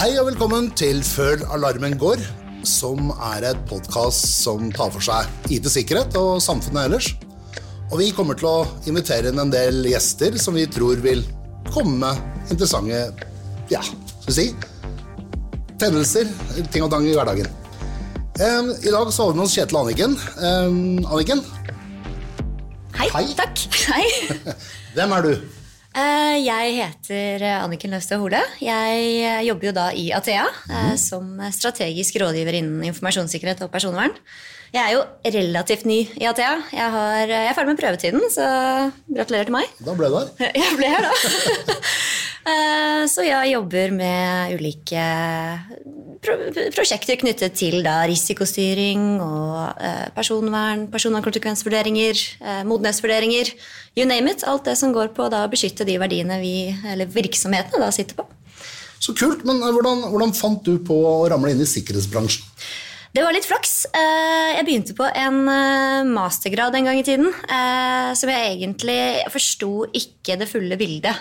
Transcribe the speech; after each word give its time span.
Hei 0.00 0.14
og 0.16 0.30
velkommen 0.30 0.70
til 0.80 1.02
Før 1.04 1.42
alarmen 1.52 1.92
går, 2.00 2.22
som 2.64 3.10
er 3.34 3.44
et 3.50 3.58
podkast 3.68 4.30
som 4.46 4.70
tar 4.72 4.88
for 4.94 5.04
seg 5.04 5.28
IT-sikkerhet 5.52 6.16
og 6.16 6.38
samfunnet 6.40 6.86
ellers. 6.88 7.08
Og 7.90 7.98
vi 8.00 8.06
kommer 8.16 8.38
til 8.40 8.48
å 8.48 8.62
invitere 8.88 9.28
inn 9.28 9.42
en 9.42 9.52
del 9.52 9.82
gjester 9.90 10.40
som 10.40 10.56
vi 10.56 10.64
tror 10.72 11.04
vil 11.04 11.20
komme 11.68 11.98
med 12.00 12.48
interessante 12.56 13.02
ja, 13.68 13.84
skal 13.84 14.30
vi 14.30 14.38
si 14.38 14.48
tendenser, 15.76 16.32
ting 16.72 16.88
og 16.88 16.94
tang 16.96 17.04
i 17.04 17.12
hverdagen. 17.12 17.52
Um, 18.40 18.72
I 18.80 18.96
dag 18.96 19.12
så 19.12 19.28
har 19.28 19.34
vi 19.34 19.42
med 19.42 19.50
oss 19.50 19.60
Kjetil 19.60 19.82
Anniken. 19.84 20.16
Um, 20.40 21.04
Anniken, 21.12 21.44
Hei. 22.96 23.12
Hei. 23.18 23.26
Takk. 23.36 23.68
Hei. 23.92 24.04
hvem 24.96 25.18
er 25.20 25.28
du? 25.28 25.59
Eh, 25.90 26.36
Jeg 26.46 26.74
heter 26.76 27.42
Anniken 27.64 27.90
Løvstad 27.90 28.20
Hole. 28.22 28.38
Jeg 28.62 29.00
eh, 29.26 29.42
jobber 29.48 29.70
jo 29.70 29.74
da 29.74 29.88
i 29.90 30.10
Athea 30.14 30.44
mm. 30.70 30.94
som 31.00 31.34
strategisk 31.50 32.20
rådgiver 32.22 32.60
innen 32.60 32.84
informasjonssikkerhet 32.92 33.64
og 33.66 33.72
personvern. 33.74 34.14
Jeg 34.70 34.84
er 34.84 34.92
jo 34.94 35.02
relativt 35.34 35.82
ny 35.90 35.98
i 36.14 36.28
Athea. 36.30 36.60
Jeg, 36.70 36.90
har, 36.94 37.24
jeg 37.26 37.48
er 37.50 37.56
ferdig 37.58 37.72
med 37.72 37.80
prøvetiden, 37.82 38.22
så 38.30 38.46
gratulerer 39.10 39.48
til 39.50 39.56
meg. 39.56 39.72
Da 39.82 39.96
ble 39.98 40.12
du 40.12 40.18
her. 40.20 40.30
Jeg 40.62 40.76
ble 40.78 40.92
her, 40.92 41.08
da. 41.08 41.74
Eh, 42.46 43.06
Så 43.10 43.24
jeg 43.26 43.52
jobber 43.52 43.92
med 43.92 44.54
ulike 44.56 45.04
prosjekter 46.20 47.16
knyttet 47.20 47.54
til 47.56 47.80
risikostyring 47.84 49.20
og 49.24 49.80
eh, 49.80 50.08
personvern, 50.16 50.86
personvernkonsekvensvurderinger, 50.92 52.20
eh, 52.40 52.60
modenhetsvurderinger, 52.68 53.52
you 53.96 54.06
name 54.06 54.30
it. 54.30 54.44
Alt 54.44 54.68
det 54.68 54.76
som 54.76 54.92
går 54.92 55.14
på 55.16 55.28
å 55.28 55.42
beskytte 55.52 55.86
de 55.88 55.96
verdiene 56.00 56.40
vi, 56.42 56.74
eller 56.92 57.08
virksomhetene 57.08 57.80
da 57.80 57.90
sitter 57.94 58.20
på. 58.20 58.28
Så 59.00 59.16
kult, 59.16 59.46
men 59.48 59.62
hvordan, 59.64 60.04
hvordan 60.12 60.36
fant 60.36 60.64
du 60.64 60.76
på 60.84 60.96
å 61.08 61.28
ramle 61.32 61.54
inn 61.54 61.64
i 61.64 61.68
sikkerhetsbransjen? 61.68 62.44
Det 63.10 63.24
var 63.26 63.34
litt 63.34 63.46
flaks. 63.48 63.72
Eh, 63.90 64.50
Jeg 64.54 64.66
begynte 64.68 64.94
på 64.94 65.06
en 65.08 65.38
eh, 65.50 66.04
mastergrad 66.06 66.76
en 66.78 66.86
gang 66.86 67.00
i 67.00 67.02
tiden. 67.06 67.26
eh, 67.50 68.12
Som 68.14 68.30
jeg 68.30 68.52
egentlig 68.54 68.98
forsto 69.32 69.70
ikke 69.90 70.36
det 70.38 70.46
fulle 70.50 70.76
bildet 70.78 71.18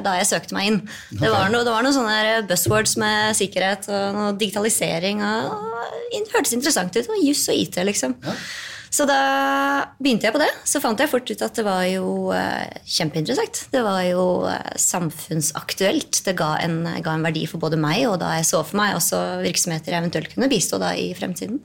da 0.00 0.14
jeg 0.16 0.28
søkte 0.30 0.56
meg 0.56 0.66
inn. 0.70 0.78
Det 1.12 1.28
var 1.28 1.50
noe, 1.52 1.64
det 1.66 1.72
var 1.74 1.84
noen 1.84 1.92
sånne 1.96 2.46
buzzwords 2.48 2.96
med 3.00 3.36
sikkerhet 3.36 3.88
og 3.92 4.38
digitalisering. 4.40 5.20
Og 5.20 6.10
det 6.14 6.32
hørtes 6.32 6.56
interessant 6.56 6.96
ut. 6.96 7.08
Og 7.12 7.20
juss 7.26 7.44
og 7.52 7.56
IT, 7.60 7.76
liksom. 7.84 8.16
Så 8.90 9.06
da 9.06 9.20
begynte 10.02 10.26
jeg 10.26 10.34
på 10.34 10.40
det. 10.42 10.50
Så 10.66 10.80
fant 10.82 10.98
jeg 10.98 11.10
fort 11.12 11.30
ut 11.30 11.44
at 11.46 11.58
det 11.60 11.64
var 11.66 11.84
jo 11.86 12.32
eh, 12.34 12.80
kjempeinteressant. 12.90 13.62
Det 13.70 13.82
var 13.86 14.02
jo 14.08 14.24
eh, 14.50 14.72
samfunnsaktuelt. 14.82 16.22
Det 16.26 16.34
ga 16.38 16.56
en, 16.64 16.82
ga 16.98 17.14
en 17.14 17.26
verdi 17.26 17.44
for 17.50 17.62
både 17.62 17.78
meg 17.80 18.02
og 18.08 18.18
da 18.22 18.34
jeg 18.40 18.48
så 18.50 18.64
for 18.66 18.80
meg 18.82 18.98
også 18.98 19.20
virksomheter 19.46 19.94
jeg 19.94 20.02
eventuelt 20.02 20.34
kunne 20.34 20.50
bistå 20.50 20.80
da 20.82 20.90
i 20.98 21.12
fremtiden. 21.14 21.62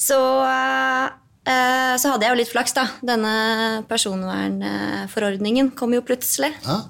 Så, 0.00 0.16
eh, 0.48 1.94
så 2.00 2.14
hadde 2.14 2.24
jeg 2.24 2.32
jo 2.32 2.40
litt 2.40 2.54
flaks, 2.54 2.76
da. 2.78 2.86
Denne 3.04 3.84
personvernforordningen 3.90 5.74
kom 5.76 5.92
jo 5.92 6.04
plutselig. 6.06 6.54
Ja. 6.64 6.80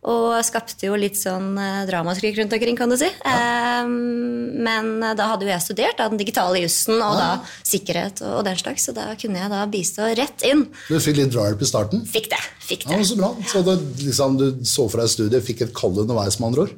Og 0.00 0.38
skapte 0.46 0.86
jo 0.86 0.94
litt 0.96 1.18
sånn 1.20 1.58
eh, 1.60 1.82
dramaskrik 1.88 2.38
rundt 2.38 2.54
omkring, 2.56 2.76
kan 2.78 2.88
du 2.88 2.96
si. 2.96 3.08
Eh, 3.08 3.88
men 3.90 4.88
eh, 5.04 5.16
da 5.18 5.26
hadde 5.32 5.44
jo 5.44 5.50
jeg 5.52 5.64
studert 5.64 5.98
da, 5.98 6.06
den 6.08 6.20
digitale 6.20 6.62
jussen 6.62 6.96
og 6.96 7.18
da 7.18 7.26
sikkerhet 7.68 8.22
og, 8.24 8.38
og 8.38 8.46
den 8.46 8.56
slags, 8.60 8.86
så 8.88 8.94
da 8.96 9.10
kunne 9.20 9.42
jeg 9.42 9.52
da 9.52 9.66
bistå 9.68 10.08
rett 10.16 10.46
inn. 10.48 10.64
Du 10.88 10.96
fikk 11.04 11.20
litt 11.20 11.34
drahjelp 11.34 11.60
i 11.60 11.68
starten? 11.68 12.06
Fikk 12.08 12.30
det. 12.32 12.40
fikk 12.64 12.86
det. 12.88 12.96
Ja, 12.96 13.08
Så 13.10 13.18
bra. 13.20 13.34
Så 13.52 13.64
det, 13.66 13.76
liksom, 14.06 14.38
du 14.40 14.64
så 14.64 14.88
for 14.88 15.02
deg 15.02 15.12
studiet, 15.12 15.44
fikk 15.44 15.66
et 15.68 15.76
kall 15.76 16.00
underveis, 16.00 16.40
med 16.40 16.52
andre 16.52 16.64
ord? 16.68 16.74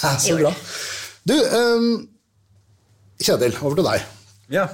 Ja, 0.00 0.14
så 0.28 0.38
bra. 0.40 0.54
Du, 1.28 1.36
um, 1.36 1.92
Kjetil, 3.24 3.54
over 3.60 3.78
til 3.78 3.86
deg. 3.92 4.08
Ja, 4.52 4.64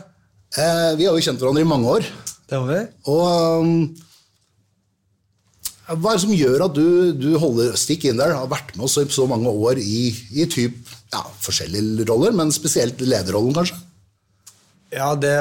Eh, 0.58 0.92
vi 0.98 1.06
har 1.06 1.14
jo 1.14 1.22
kjent 1.22 1.38
hverandre 1.38 1.62
i 1.62 1.68
mange 1.68 1.86
år. 1.86 2.06
det 2.50 2.58
har 2.58 2.66
vi. 2.66 2.78
Og 3.06 3.26
ehm, 3.30 3.74
hva 5.96 6.12
er 6.12 6.18
det 6.18 6.24
som 6.24 6.34
gjør 6.36 6.66
at 6.68 6.74
du, 6.76 6.88
du 7.18 7.30
holder 7.40 7.78
stikk 7.78 8.04
inn 8.10 8.20
der, 8.20 8.34
har 8.36 8.50
vært 8.50 8.74
med 8.76 8.86
oss 8.86 8.98
i 9.00 9.06
så 9.10 9.26
mange 9.30 9.50
år 9.50 9.80
i, 9.82 10.10
i 10.38 10.46
typ, 10.50 10.76
ja, 11.10 11.24
forskjellige 11.42 12.06
roller, 12.10 12.34
men 12.36 12.52
spesielt 12.54 13.00
lederrollen, 13.02 13.54
kanskje? 13.56 13.78
Ja, 14.94 15.14
det 15.18 15.34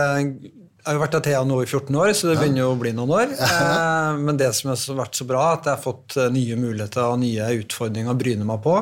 jeg 0.79 0.93
har 0.93 0.95
jo 0.95 1.01
vært 1.03 1.15
Athea 1.19 1.39
nå 1.45 1.57
i 1.61 1.67
14 1.67 1.95
år, 2.01 2.11
så 2.15 2.29
det 2.29 2.37
begynner 2.39 2.63
jo 2.63 2.69
å 2.71 2.77
bli 2.79 2.93
noen 2.95 3.11
år. 3.13 3.33
Eh, 3.49 4.15
Men 4.23 4.37
det 4.39 4.47
som 4.57 4.71
har 4.71 4.79
vært 5.03 5.19
så 5.19 5.27
bra, 5.27 5.41
er 5.51 5.57
at 5.59 5.67
jeg 5.67 5.75
har 5.75 5.83
fått 5.83 6.15
eh, 6.17 6.29
nye 6.33 6.55
muligheter 6.57 7.03
og 7.03 7.19
nye 7.21 7.49
utfordringer 7.59 8.15
å 8.15 8.17
bryne 8.17 8.47
meg 8.47 8.61
på. 8.63 8.77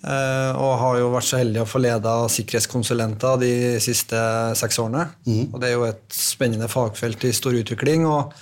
Eh, 0.00 0.52
Og 0.54 0.70
har 0.80 1.00
jo 1.00 1.10
vært 1.12 1.28
så 1.28 1.40
heldig 1.42 1.60
å 1.64 1.68
få 1.68 1.82
leda 1.82 2.14
sikkerhetskonsulenter 2.32 3.42
de 3.42 3.52
siste 3.84 4.22
seks 4.62 4.80
årene. 4.80 5.08
Og 5.50 5.58
det 5.60 5.68
er 5.68 5.76
jo 5.76 5.84
et 5.90 6.06
spennende 6.14 6.70
fagfelt 6.72 7.26
i 7.28 7.34
stor 7.36 7.58
utvikling. 7.58 8.06
og 8.08 8.32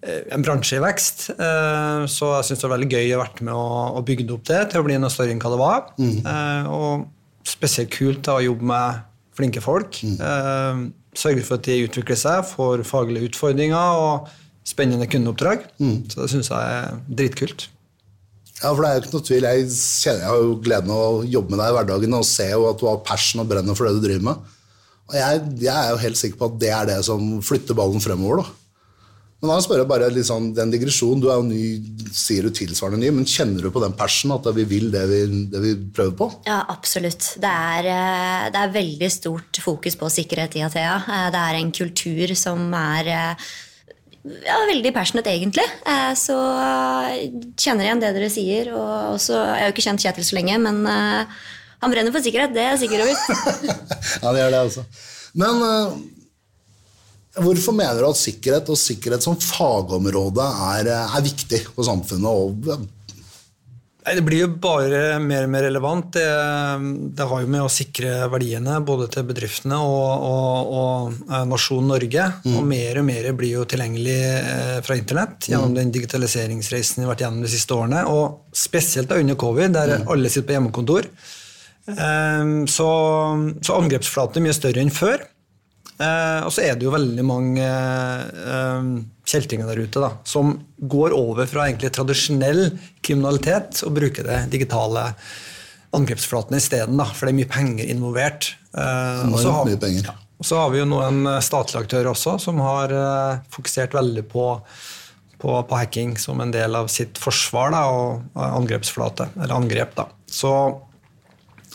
en 0.00 0.44
bransje 0.44 0.78
i 0.78 0.82
vekst, 0.82 1.26
eh, 1.34 2.02
så 2.08 2.30
jeg 2.38 2.48
syns 2.48 2.62
det 2.62 2.68
var 2.68 2.76
veldig 2.78 2.90
gøy 2.94 3.10
å 3.10 3.18
ha 3.18 3.24
vært 3.24 3.42
med 3.44 3.56
å, 3.56 4.04
bygge 4.06 4.28
opp 4.32 4.46
det 4.48 4.60
til 4.72 4.80
å 4.80 4.86
bli 4.86 4.96
noe 5.00 5.12
større 5.12 5.34
enn 5.34 5.42
hva 5.42 5.52
det 5.52 5.60
var. 5.60 5.82
Mm. 6.00 6.70
Og 6.72 7.48
spesielt 7.48 7.92
kult 7.92 8.22
da, 8.24 8.38
å 8.38 8.44
jobbe 8.44 8.68
med 8.70 9.02
flinke 9.36 9.62
folk. 9.64 10.00
Mm. 10.04 10.86
Sørge 11.16 11.44
for 11.44 11.58
at 11.58 11.66
de 11.68 11.82
utvikler 11.84 12.18
seg, 12.18 12.46
får 12.48 12.84
faglige 12.88 13.28
utfordringer 13.32 14.00
og 14.00 14.30
spennende 14.68 15.08
kundeoppdrag. 15.10 15.68
Så 15.80 16.22
det 16.22 16.30
syns 16.32 16.50
jeg 16.52 16.80
er 16.80 16.96
dritkult. 17.08 17.68
Ja, 18.60 18.74
for 18.74 18.84
det 18.84 18.90
er 18.90 18.96
jo 18.96 19.02
ikke 19.02 19.14
noe 19.14 19.26
tvil. 19.26 19.46
Jeg, 19.48 19.68
kjenner, 19.72 20.22
jeg 20.22 20.28
har 20.28 20.40
jo 20.44 20.56
gleden 20.64 20.92
av 20.92 21.02
å 21.02 21.20
jobbe 21.24 21.54
med 21.54 21.62
deg 21.62 21.70
i 21.70 21.76
hverdagen 21.78 22.16
og 22.18 22.26
se 22.28 22.48
jo 22.50 22.66
at 22.68 22.80
du 22.80 22.86
har 22.90 23.04
passion 23.08 23.40
og 23.40 23.48
brenner 23.52 23.76
for 23.76 23.88
det 23.88 23.96
du 23.96 24.04
driver 24.04 24.26
med. 24.30 24.56
Og 25.10 25.16
jeg, 25.16 25.44
jeg 25.64 25.74
er 25.74 25.92
jo 25.94 26.02
helt 26.04 26.20
sikker 26.20 26.40
på 26.40 26.50
at 26.50 26.58
det 26.60 26.72
er 26.76 26.90
det 26.92 26.98
som 27.08 27.30
flytter 27.44 27.78
ballen 27.78 28.04
fremover. 28.04 28.44
da. 28.44 28.59
Men 29.40 29.54
da 29.54 29.56
spør 29.64 29.78
jeg 29.80 29.88
bare 29.88 30.08
litt 30.12 30.26
sånn, 30.28 30.50
den 30.52 30.68
digresjonen, 30.72 31.20
Du 31.22 31.30
er 31.32 31.38
jo 31.40 31.46
ny, 31.48 31.62
sier 32.12 32.44
du 32.44 32.50
tilsvarende 32.52 33.00
ny, 33.00 33.08
men 33.16 33.24
kjenner 33.28 33.64
du 33.64 33.70
på 33.72 33.80
den 33.80 33.94
passion 33.96 34.34
at 34.34 34.44
vi 34.52 34.66
vil 34.68 34.90
det 34.92 35.06
vi, 35.08 35.20
det 35.48 35.62
vi 35.64 35.70
prøver 35.96 36.12
på? 36.18 36.26
Ja, 36.44 36.58
absolutt. 36.68 37.24
Det 37.40 37.48
er, 37.48 37.88
eh, 37.88 38.50
det 38.52 38.60
er 38.60 38.74
veldig 38.74 39.10
stort 39.14 39.62
fokus 39.64 39.96
på 39.96 40.10
sikkerhet 40.12 40.58
i 40.60 40.64
Athea. 40.66 40.98
Eh, 41.06 41.30
Det 41.32 41.40
er 41.46 41.56
en 41.62 41.72
kultur 41.72 42.34
som 42.36 42.68
er 42.76 43.08
eh, 43.08 43.48
ja, 44.44 44.58
veldig 44.68 44.92
passionate, 44.92 45.32
egentlig. 45.32 45.64
Så 46.20 46.36
kjenner 47.56 47.86
igjen 47.86 48.04
det 48.04 48.12
dere 48.18 48.28
sier. 48.28 48.74
Og 48.76 49.14
også, 49.16 49.38
jeg 49.40 49.62
har 49.62 49.70
jo 49.70 49.72
ikke 49.72 49.86
kjent 49.88 50.04
Kjetil 50.04 50.26
så 50.28 50.36
lenge, 50.36 50.58
men 50.60 50.84
han 50.84 51.94
brenner 51.94 52.12
for 52.12 52.20
sikkerhet. 52.20 52.52
Det 52.52 52.60
er 52.60 52.74
jeg 52.74 52.82
sikker 52.84 53.06
over. 53.06 53.16
Ja, 54.20 54.32
det 54.34 54.42
gjør 54.42 54.52
det 54.52 54.60
altså. 54.66 54.84
Men 55.40 55.64
hvorfor 57.42 57.76
mener 57.76 58.00
du 58.02 58.08
at 58.10 58.20
sikkerhet 58.20 58.70
og 58.72 58.78
sikkerhet 58.80 59.26
som 59.26 59.36
fagområde 59.40 60.46
er, 60.70 60.88
eh, 60.90 61.18
er 61.18 61.28
viktig 61.28 61.64
for 61.74 61.86
samfunnet? 61.88 62.30
Og, 62.30 62.88
Nei, 64.00 64.14
Det 64.16 64.22
blir 64.24 64.40
jo 64.40 64.48
bare 64.64 65.18
mer 65.20 65.44
og 65.44 65.50
mer 65.52 65.66
relevant. 65.66 66.06
Det, 66.16 66.24
det 67.14 67.26
har 67.28 67.42
jo 67.42 67.50
med 67.52 67.60
å 67.66 67.70
sikre 67.70 68.14
verdiene 68.32 68.78
både 68.80 69.10
til 69.12 69.26
bedriftene 69.28 69.76
og, 69.76 70.24
og, 70.24 70.70
og 70.80 71.18
eh, 71.28 71.44
nasjonen 71.50 71.92
Norge. 71.92 72.24
Og 72.48 72.64
mer 72.66 73.02
og 73.02 73.06
mer 73.10 73.28
blir 73.36 73.58
jo 73.58 73.66
tilgjengelig 73.68 74.16
eh, 74.38 74.78
fra 74.86 74.96
internett 74.96 75.50
gjennom 75.52 75.76
den 75.76 75.92
digitaliseringsreisen 75.92 77.02
vi 77.02 77.06
har 77.06 77.12
vært 77.12 77.26
gjennom 77.26 77.44
de 77.44 77.52
siste 77.52 77.76
årene. 77.76 78.06
Og 78.08 78.56
spesielt 78.56 79.12
da 79.12 79.20
under 79.20 79.38
covid, 79.38 79.76
der 79.76 79.98
alle 80.00 80.32
sitter 80.32 80.48
på 80.48 80.56
hjemmekontor. 80.56 81.10
Eh, 81.90 82.56
Så, 82.72 82.88
så 83.60 83.76
angrepsflaten 83.76 84.40
er 84.40 84.48
mye 84.48 84.56
større 84.56 84.80
enn 84.82 84.94
før. 84.96 85.28
Eh, 86.00 86.40
og 86.46 86.52
så 86.54 86.64
er 86.64 86.78
det 86.78 86.86
jo 86.86 86.94
veldig 86.94 87.24
mange 87.28 87.66
eh, 87.66 88.86
kjeltringer 89.28 89.68
der 89.68 89.82
ute 89.84 90.02
da, 90.02 90.10
som 90.24 90.54
går 90.78 91.12
over 91.16 91.48
fra 91.50 91.66
egentlig 91.66 91.92
tradisjonell 91.92 92.70
kriminalitet 93.04 93.82
og 93.84 93.98
bruker 93.98 94.24
det 94.24 94.38
digitale 94.54 95.10
angrepsflaten 95.96 96.56
isteden, 96.56 97.02
for 97.12 97.26
det 97.26 97.34
er 97.34 97.38
mye 97.42 97.50
penger 97.50 97.92
involvert. 97.92 98.54
Eh, 98.72 99.26
og 99.28 99.38
så 99.42 99.52
har-. 99.58 99.74
Ja, 100.00 100.16
har 100.62 100.72
vi 100.72 100.80
jo 100.80 100.88
nå 100.88 101.02
en 101.04 101.34
statlig 101.44 101.82
aktør 101.82 102.14
også 102.14 102.38
som 102.40 102.62
har 102.64 102.94
eh, 102.96 103.42
fokusert 103.52 103.96
veldig 103.98 104.24
på, 104.30 104.46
på, 105.42 105.56
på 105.68 105.82
hacking 105.82 106.14
som 106.22 106.40
en 106.40 106.54
del 106.54 106.78
av 106.80 106.88
sitt 106.88 107.20
forsvar 107.20 107.74
da, 107.76 107.82
og 107.92 108.46
angrepsflate, 108.46 109.34
eller 109.36 109.58
angrep. 109.58 109.98
da. 110.00 110.08
Så 110.30 110.54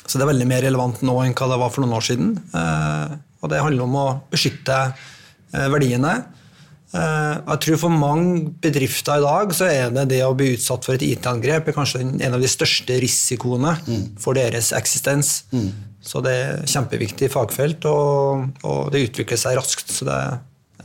så 0.05 0.19
det 0.19 0.25
er 0.25 0.29
veldig 0.29 0.47
mer 0.49 0.61
relevant 0.65 1.01
nå 1.05 1.15
enn 1.23 1.33
hva 1.33 1.47
det 1.49 1.57
var 1.61 1.71
for 1.73 1.81
noen 1.81 1.95
år 1.97 2.05
siden. 2.05 2.33
Eh, 2.53 3.15
og 3.45 3.51
det 3.53 3.61
handler 3.61 3.85
om 3.85 3.99
å 4.01 4.07
beskytte 4.33 4.79
eh, 4.89 5.67
verdiene. 5.71 6.15
Eh, 6.95 7.33
jeg 7.41 7.61
tror 7.65 7.81
For 7.81 7.93
mange 7.93 8.55
bedrifter 8.63 9.19
i 9.19 9.25
dag 9.25 9.53
så 9.57 9.67
er 9.69 9.93
det 9.93 10.07
det 10.13 10.21
å 10.25 10.33
bli 10.37 10.53
utsatt 10.55 10.87
for 10.87 10.97
et 10.97 11.05
IT-angrep 11.05 11.69
er 11.69 11.77
kanskje 11.77 12.01
en 12.05 12.37
av 12.37 12.41
de 12.41 12.49
største 12.49 12.97
risikoene 13.03 13.75
for 14.21 14.37
deres 14.37 14.71
eksistens. 14.77 15.43
Så 16.05 16.21
det 16.25 16.33
er 16.37 16.65
kjempeviktig 16.69 17.31
fagfelt, 17.33 17.85
og, 17.89 18.51
og 18.65 18.91
det 18.93 19.07
utvikler 19.07 19.39
seg 19.41 19.57
raskt. 19.59 19.93
så 19.93 20.09
det 20.09 20.19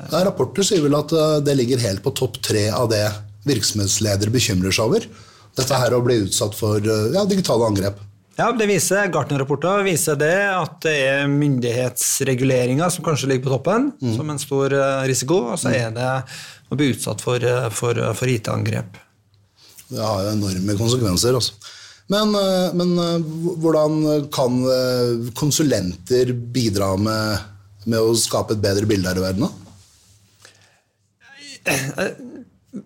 det 0.00 0.20
rapporter 0.24 0.64
sier 0.64 0.80
vel 0.80 0.94
at 0.96 1.12
eh, 1.12 1.40
det 1.44 1.58
ligger 1.58 1.82
helt 1.82 2.04
på 2.04 2.14
topp 2.16 2.38
tre 2.44 2.68
av 2.72 2.88
det 2.92 3.04
virksomhetsledere 3.48 4.32
bekymrer 4.32 4.72
seg 4.72 4.88
over. 4.88 5.08
Dette 5.58 5.80
her 5.82 5.92
å 5.96 6.04
bli 6.04 6.22
utsatt 6.24 6.54
for 6.56 6.80
ja, 6.80 7.24
digitale 7.28 7.66
angrep. 7.66 7.98
Ja, 8.40 8.46
det 8.56 8.70
viser 8.70 9.10
Gartner-rapporter 9.12 9.82
viser 9.84 10.16
det 10.16 10.32
at 10.48 10.78
det 10.86 10.94
er 11.10 11.26
myndighetsreguleringer 11.28 12.88
som 12.88 13.04
kanskje 13.04 13.28
ligger 13.28 13.44
på 13.44 13.52
toppen, 13.52 13.90
mm. 14.00 14.14
som 14.16 14.30
en 14.32 14.40
stor 14.40 14.72
eh, 14.72 15.02
risiko, 15.10 15.42
og 15.52 15.58
så 15.60 15.74
er 15.76 15.90
det 15.92 16.06
å 16.72 16.78
bli 16.78 16.88
utsatt 16.94 17.20
for, 17.20 17.36
eh, 17.44 17.66
for, 17.76 18.00
for 18.16 18.32
IT-angrep. 18.32 18.96
Det 19.90 20.00
har 20.00 20.24
jo 20.24 20.32
enorme 20.32 20.78
konsekvenser. 20.78 21.36
Altså. 21.36 21.52
Men, 22.08 22.32
eh, 22.40 22.72
men, 22.80 22.96
hvordan 23.60 24.00
kan 24.32 24.56
konsulenter 25.36 26.32
bidra 26.32 26.94
med, 26.96 27.44
med, 27.84 28.00
å 28.00 28.16
skape 28.16 28.56
et 28.56 28.64
bedre 28.64 28.88
bilde 28.88 29.12
her 29.12 29.20
i 29.20 29.26
verden? 29.26 29.44
da? 29.50 29.52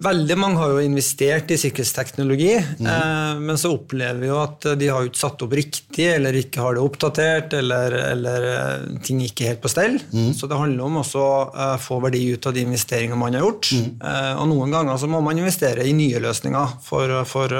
Veldig 0.04 0.36
mange 0.36 0.60
har 0.60 0.72
jo 0.74 0.82
investert 0.84 1.52
i 1.54 1.56
sikkerhetsteknologi, 1.60 2.52
mm. 2.58 2.88
eh, 2.90 3.40
men 3.40 3.58
så 3.60 3.70
opplever 3.72 4.18
vi 4.20 4.28
jo 4.28 4.38
at 4.42 4.66
de 4.80 4.88
har 4.90 5.06
ikke 5.06 5.20
satt 5.20 5.44
opp 5.46 5.54
riktig, 5.56 6.08
eller 6.16 6.36
ikke 6.36 6.60
har 6.64 6.76
det 6.76 6.82
oppdatert, 6.84 7.56
eller, 7.60 7.96
eller 8.10 8.48
eh, 8.50 8.88
ting 9.06 9.22
ikke 9.24 9.48
helt 9.48 9.62
på 9.62 9.72
stell. 9.72 9.96
Mm. 10.12 10.32
Så 10.36 10.50
det 10.50 10.58
handler 10.60 10.88
om 10.88 10.98
også 11.00 11.22
å 11.22 11.38
eh, 11.52 11.76
få 11.80 12.00
verdi 12.04 12.24
ut 12.34 12.50
av 12.50 12.56
de 12.56 12.66
investeringene 12.66 13.20
man 13.20 13.38
har 13.38 13.46
gjort. 13.46 13.70
Mm. 13.72 13.86
Eh, 14.10 14.32
og 14.42 14.50
noen 14.52 14.76
ganger 14.76 15.00
så 15.00 15.08
må 15.10 15.22
man 15.24 15.40
investere 15.40 15.86
i 15.86 15.96
nye 15.96 16.20
løsninger 16.24 16.76
for, 16.84 17.16
for, 17.30 17.56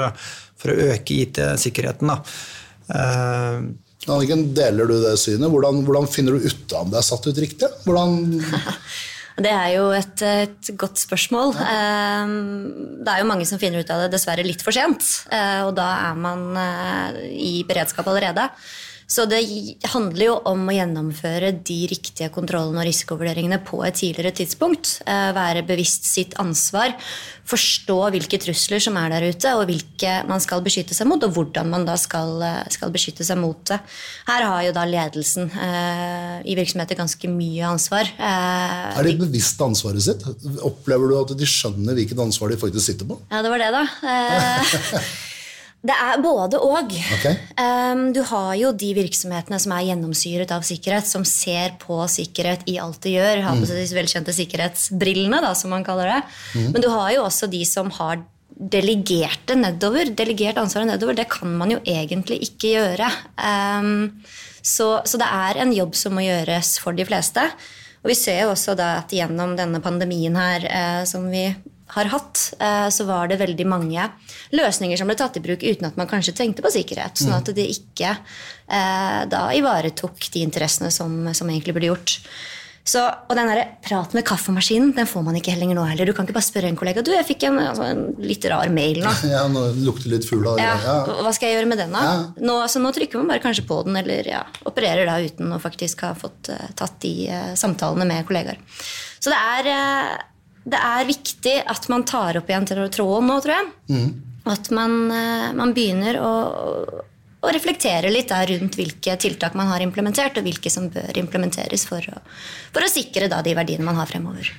for 0.59 0.75
å 0.75 0.91
øke 0.91 1.17
IT-sikkerheten. 1.23 2.13
Eh, 2.93 3.65
Anniken, 4.05 4.51
deler 4.53 4.85
du 4.85 4.99
det 5.01 5.15
synet? 5.17 5.49
Hvordan, 5.49 5.81
hvordan 5.87 6.07
finner 6.11 6.37
du 6.37 6.45
ut 6.45 6.73
om 6.77 6.91
det 6.93 7.01
er 7.01 7.07
satt 7.07 7.25
ut 7.25 7.39
riktig? 7.41 7.71
Hvordan 7.87 8.19
Det 9.35 9.51
er 9.51 9.69
jo 9.73 9.89
et, 9.91 10.21
et 10.23 10.69
godt 10.79 11.01
spørsmål. 11.01 11.53
Ja. 11.59 12.23
det 13.03 13.11
er 13.11 13.19
jo 13.19 13.27
mange 13.27 13.47
som 13.49 13.59
finner 13.59 13.83
ut 13.83 13.91
av 13.91 14.05
det 14.05 14.13
dessverre 14.13 14.45
litt 14.47 14.63
for 14.63 14.75
sent, 14.75 15.03
eh, 15.27 15.61
og 15.67 15.73
da 15.75 15.89
er 16.07 16.19
man 16.23 16.45
eh, 16.61 17.19
i 17.35 17.55
beredskap 17.67 18.07
allerede. 18.07 18.47
Så 19.05 19.27
det 19.29 19.43
handler 19.93 20.25
jo 20.25 20.35
om 20.49 20.63
å 20.65 20.73
gjennomføre 20.73 21.51
de 21.65 21.77
riktige 21.91 22.31
kontrollene 22.33 22.81
og 22.81 22.87
risikovurderingene 22.87 23.59
på 23.65 23.83
et 23.85 23.99
tidligere 23.99 24.33
tidspunkt. 24.39 24.95
Eh, 25.05 25.29
være 25.35 25.61
bevisst 25.67 26.07
sitt 26.09 26.33
ansvar. 26.41 26.95
Forstå 27.45 27.99
hvilke 28.15 28.39
trusler 28.41 28.81
som 28.81 28.97
er 28.97 29.13
der 29.13 29.27
ute, 29.29 29.51
og 29.53 29.67
hvilke 29.69 30.15
man 30.25 30.41
skal 30.41 30.63
beskytte 30.65 30.97
seg 30.97 31.05
mot, 31.11 31.21
og 31.21 31.35
hvordan 31.35 31.69
man 31.69 31.85
da 31.85 31.99
skal, 32.01 32.41
eh, 32.41 32.63
skal 32.73 32.89
beskytte 32.95 33.27
seg 33.27 33.37
mot 33.37 33.61
det. 33.69 33.77
Her 34.25 34.47
har 34.49 34.63
jo 34.65 34.73
da 34.73 34.87
ledelsen 34.89 35.53
eh, 35.53 36.41
i 36.41 36.57
virksomheter 36.57 36.97
ganske 36.97 37.29
mye 37.29 37.69
ansvar. 37.69 38.09
Eh, 38.09 38.97
er 38.97 39.11
de 39.11 39.15
bevisst 39.21 39.61
ansvaret 39.61 40.01
sitt? 40.01 40.25
Opplever 40.65 41.13
du 41.13 41.19
at 41.21 41.37
de 41.37 41.45
skjønner 41.45 41.93
hvilket 41.93 42.25
ansvar 42.25 42.49
de 42.49 42.57
faktisk 42.57 42.89
sitter 42.89 43.05
på? 43.05 43.21
Ja, 43.29 43.45
det 43.45 43.53
var 43.53 43.61
det, 43.61 43.71
da. 43.77 43.85
Eh, 44.01 45.15
Det 45.85 45.95
er 46.01 46.21
både 46.23 46.59
og. 46.65 46.93
Okay. 47.17 47.35
Um, 47.59 48.07
du 48.15 48.21
har 48.25 48.53
jo 48.57 48.71
de 48.73 48.91
virksomhetene 48.97 49.59
som 49.61 49.73
er 49.75 49.89
gjennomsyret 49.91 50.53
av 50.55 50.65
sikkerhet, 50.65 51.07
som 51.09 51.25
ser 51.27 51.75
på 51.81 51.99
sikkerhet 52.09 52.65
i 52.71 52.79
alt 52.81 53.01
de 53.05 53.15
gjør. 53.17 53.43
Har 53.45 53.59
på 53.59 53.65
mm. 53.65 53.69
seg 53.69 53.81
de 53.81 53.99
velkjente 53.99 54.35
sikkerhetsbrillene, 54.35 55.41
da, 55.45 55.51
som 55.57 55.73
man 55.75 55.85
kaller 55.85 56.15
det. 56.15 56.21
Mm. 56.55 56.71
Men 56.73 56.85
du 56.85 56.89
har 56.93 57.11
jo 57.17 57.27
også 57.27 57.51
de 57.51 57.61
som 57.69 57.91
har 57.99 58.23
delegerte 58.55 59.57
nedover. 59.59 60.09
Delegert 60.15 60.57
ansvaret 60.61 60.89
nedover. 60.89 61.17
Det 61.17 61.27
kan 61.31 61.53
man 61.59 61.75
jo 61.75 61.79
egentlig 61.85 62.41
ikke 62.47 62.73
gjøre. 62.77 63.11
Um, 63.37 64.09
så, 64.65 65.03
så, 65.05 65.19
det 65.21 65.29
er 65.29 65.61
en 65.61 65.75
jobb 65.75 65.93
som 65.97 66.15
må 66.17 66.25
gjøres 66.25 66.77
for 66.81 66.97
de 66.97 67.05
fleste. 67.05 67.43
Og 68.01 68.09
vi 68.13 68.17
ser 68.17 68.45
jo 68.45 68.53
også 68.55 68.73
da 68.77 68.95
at 69.03 69.13
gjennom 69.13 69.53
denne 69.57 69.81
pandemien 69.83 70.37
her, 70.39 70.65
uh, 70.65 71.03
som 71.09 71.27
vi 71.29 71.49
har 71.95 72.11
hatt, 72.11 72.41
eh, 72.59 72.87
så 72.91 73.07
var 73.07 73.31
det 73.31 73.39
veldig 73.39 73.67
mange 73.67 74.09
løsninger 74.55 74.99
som 74.99 75.09
ble 75.09 75.17
tatt 75.19 75.39
i 75.39 75.43
bruk 75.43 75.63
uten 75.63 75.87
at 75.87 75.97
man 75.99 76.09
kanskje 76.11 76.35
tenkte 76.37 76.65
på 76.65 76.73
sikkerhet. 76.73 77.17
Sånn 77.21 77.37
at 77.37 77.53
det 77.55 77.69
ikke 77.71 78.11
eh, 78.11 79.21
da 79.31 79.47
ivaretok 79.55 80.29
de 80.33 80.43
interessene 80.45 80.91
som, 80.91 81.23
som 81.33 81.49
egentlig 81.49 81.77
burde 81.77 81.93
gjort. 81.93 82.19
Så, 82.85 83.01
og 83.01 83.31
den 83.33 83.47
der 83.49 83.63
praten 83.81 84.13
med 84.13 84.27
kaffemaskinen 84.29 84.91
den 84.93 85.07
får 85.09 85.23
man 85.25 85.37
ikke 85.39 85.55
lenger 85.57 85.79
nå 85.79 85.87
heller. 85.89 86.05
Du 86.05 86.13
kan 86.13 86.27
ikke 86.27 86.35
bare 86.35 86.45
spørre 86.45 86.69
en 86.69 86.77
kollega 86.77 87.01
du, 87.01 87.09
jeg 87.15 87.25
fikk 87.25 87.47
en, 87.47 87.57
altså, 87.63 87.87
en 87.89 88.03
litt 88.21 88.45
rar 88.51 88.69
mail 88.69 88.99
nå. 89.01 89.13
Ja, 89.33 89.47
nå 89.49 89.63
lukter 89.87 90.11
litt 90.11 90.27
fugl 90.29 90.45
av 90.51 90.61
ja, 90.61 90.75
ja. 90.83 90.99
Hva 91.25 91.33
skal 91.33 91.49
jeg 91.49 91.57
gjøre 91.57 91.71
med 91.71 91.81
den, 91.81 91.97
da? 91.97 92.03
Ja. 92.05 92.45
Nå, 92.45 92.59
så 92.69 92.83
nå 92.83 92.93
trykker 92.93 93.23
man 93.23 93.33
bare 93.33 93.41
kanskje 93.41 93.65
på 93.65 93.79
den, 93.87 93.97
eller 94.03 94.29
ja, 94.29 94.43
opererer 94.69 95.09
da 95.09 95.17
uten 95.17 95.55
å 95.55 95.59
faktisk 95.63 96.05
ha 96.05 96.13
fått 96.19 96.51
uh, 96.53 96.61
tatt 96.77 96.99
de 97.01 97.15
uh, 97.33 97.51
samtalene 97.57 98.05
med 98.11 98.29
kollegaer. 98.29 98.61
Så 99.17 99.33
det 99.33 99.41
er 99.41 99.71
uh, 99.73 100.13
det 100.65 100.81
er 100.81 101.07
viktig 101.07 101.55
at 101.69 101.89
man 101.93 102.05
tar 102.09 102.39
opp 102.39 102.47
igjen 102.49 102.65
tråden 102.65 103.29
nå, 103.29 103.39
tror 103.43 103.53
jeg. 103.53 103.67
Mm. 103.93 104.07
At 104.49 104.69
man, 104.73 104.95
eh, 105.13 105.49
man 105.57 105.73
begynner 105.77 106.17
å, 106.21 106.31
å, 107.41 107.49
reflektere 107.53 108.11
litt 108.13 108.33
rundt 108.33 108.77
hvilke 108.77 109.15
tiltak 109.21 109.57
man 109.57 109.69
har 109.69 109.85
implementert, 109.85 110.37
og 110.37 110.45
hvilke 110.45 110.71
som 110.73 110.89
bør 110.93 111.17
implementeres 111.21 111.85
for 111.89 112.01
å, 112.09 112.21
for 112.73 112.85
å 112.85 112.91
sikre 112.91 113.29
da, 113.29 113.41
de 113.45 113.53
verdiene 113.57 113.85
man 113.85 113.97
har 114.01 114.09
fremover. 114.09 114.49